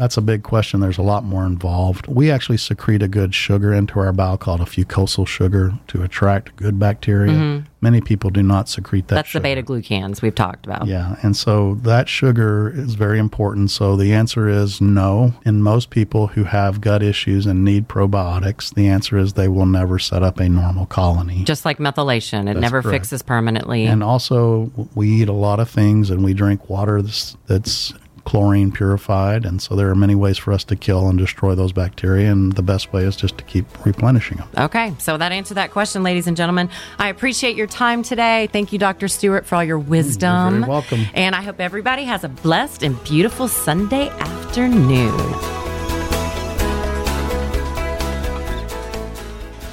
That's 0.00 0.16
a 0.16 0.22
big 0.22 0.42
question. 0.42 0.80
There's 0.80 0.96
a 0.96 1.02
lot 1.02 1.24
more 1.24 1.44
involved. 1.44 2.06
We 2.06 2.30
actually 2.30 2.56
secrete 2.56 3.02
a 3.02 3.08
good 3.08 3.34
sugar 3.34 3.70
into 3.74 4.00
our 4.00 4.14
bowel 4.14 4.38
called 4.38 4.62
a 4.62 4.64
fucosal 4.64 5.26
sugar 5.26 5.74
to 5.88 6.02
attract 6.02 6.56
good 6.56 6.78
bacteria. 6.78 7.66
Many 7.82 8.00
people 8.00 8.30
do 8.30 8.42
not 8.42 8.66
secrete 8.70 9.08
that 9.08 9.10
Mm-hmm. 9.10 9.16
That's 9.16 9.28
sugar. 9.28 9.42
the 9.42 9.42
beta 9.42 9.62
glucans 9.62 10.22
we've 10.22 10.34
talked 10.34 10.64
about. 10.64 10.86
Yeah, 10.86 11.16
and 11.22 11.36
so 11.36 11.74
that 11.82 12.08
sugar 12.08 12.72
is 12.74 12.94
very 12.94 13.18
important. 13.18 13.70
So 13.70 13.94
the 13.94 14.14
answer 14.14 14.48
is 14.48 14.80
no. 14.80 15.34
In 15.44 15.62
most 15.62 15.90
people 15.90 16.28
who 16.28 16.44
have 16.44 16.80
gut 16.80 17.02
issues 17.02 17.44
and 17.44 17.62
need 17.62 17.86
probiotics, 17.86 18.72
the 18.72 18.88
answer 18.88 19.18
is 19.18 19.34
they 19.34 19.48
will 19.48 19.66
never 19.66 19.98
set 19.98 20.22
up 20.22 20.40
a 20.40 20.48
normal 20.48 20.86
colony. 20.86 21.44
Just 21.44 21.66
like 21.66 21.76
methylation, 21.76 22.48
it 22.50 22.56
never 22.56 22.80
correct. 22.80 22.94
fixes 22.94 23.20
permanently. 23.20 23.84
And 23.84 24.02
also, 24.02 24.70
we 24.94 25.10
eat 25.10 25.28
a 25.28 25.34
lot 25.34 25.60
of 25.60 25.68
things 25.68 26.08
and 26.08 26.24
we 26.24 26.32
drink 26.32 26.70
water 26.70 27.02
that's, 27.02 27.36
that's 27.46 27.92
chlorine 28.24 28.72
purified. 28.72 29.44
And 29.44 29.60
so 29.60 29.74
there 29.74 29.90
are 29.90 29.94
many 29.94 30.14
ways 30.14 30.38
for 30.38 30.52
us 30.52 30.64
to 30.64 30.76
kill 30.76 31.08
and 31.08 31.18
destroy 31.18 31.54
those 31.54 31.72
bacteria. 31.72 32.30
And 32.30 32.52
the 32.52 32.62
best 32.62 32.92
way 32.92 33.04
is 33.04 33.16
just 33.16 33.38
to 33.38 33.44
keep 33.44 33.66
replenishing 33.84 34.38
them. 34.38 34.48
Okay, 34.56 34.94
so 34.98 35.16
that 35.16 35.32
answered 35.32 35.54
that 35.54 35.70
question, 35.70 36.02
ladies 36.02 36.26
and 36.26 36.36
gentlemen. 36.36 36.68
I 36.98 37.08
appreciate 37.08 37.56
your 37.56 37.66
time 37.66 38.02
today. 38.02 38.48
Thank 38.52 38.72
you, 38.72 38.78
Dr. 38.78 39.08
Stewart, 39.08 39.46
for 39.46 39.56
all 39.56 39.64
your 39.64 39.78
wisdom. 39.78 40.60
very 40.60 40.68
welcome. 40.68 41.06
And 41.14 41.34
I 41.34 41.42
hope 41.42 41.60
everybody 41.60 42.04
has 42.04 42.24
a 42.24 42.28
blessed 42.28 42.82
and 42.82 43.02
beautiful 43.04 43.48
Sunday 43.48 44.08
afternoon. 44.08 45.69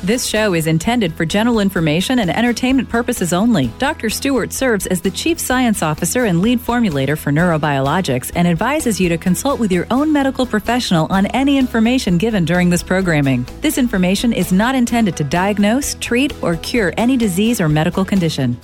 This 0.07 0.25
show 0.25 0.53
is 0.53 0.67
intended 0.67 1.13
for 1.15 1.25
general 1.25 1.59
information 1.59 2.19
and 2.19 2.29
entertainment 2.29 2.87
purposes 2.87 3.33
only. 3.33 3.67
Dr. 3.77 4.09
Stewart 4.09 4.53
serves 4.53 4.87
as 4.87 5.01
the 5.01 5.11
Chief 5.11 5.37
Science 5.37 5.83
Officer 5.83 6.23
and 6.23 6.41
lead 6.41 6.59
formulator 6.59 7.17
for 7.17 7.29
neurobiologix 7.29 8.31
and 8.33 8.47
advises 8.47 9.01
you 9.01 9.09
to 9.09 9.17
consult 9.17 9.59
with 9.59 9.69
your 9.69 9.85
own 9.91 10.13
medical 10.13 10.45
professional 10.45 11.07
on 11.07 11.25
any 11.35 11.57
information 11.57 12.17
given 12.17 12.45
during 12.45 12.69
this 12.69 12.83
programming. 12.83 13.45
This 13.59 13.77
information 13.77 14.31
is 14.31 14.53
not 14.53 14.75
intended 14.75 15.17
to 15.17 15.25
diagnose, 15.25 15.95
treat, 15.95 16.31
or 16.41 16.55
cure 16.55 16.93
any 16.95 17.17
disease 17.17 17.59
or 17.59 17.67
medical 17.67 18.05
condition. 18.05 18.57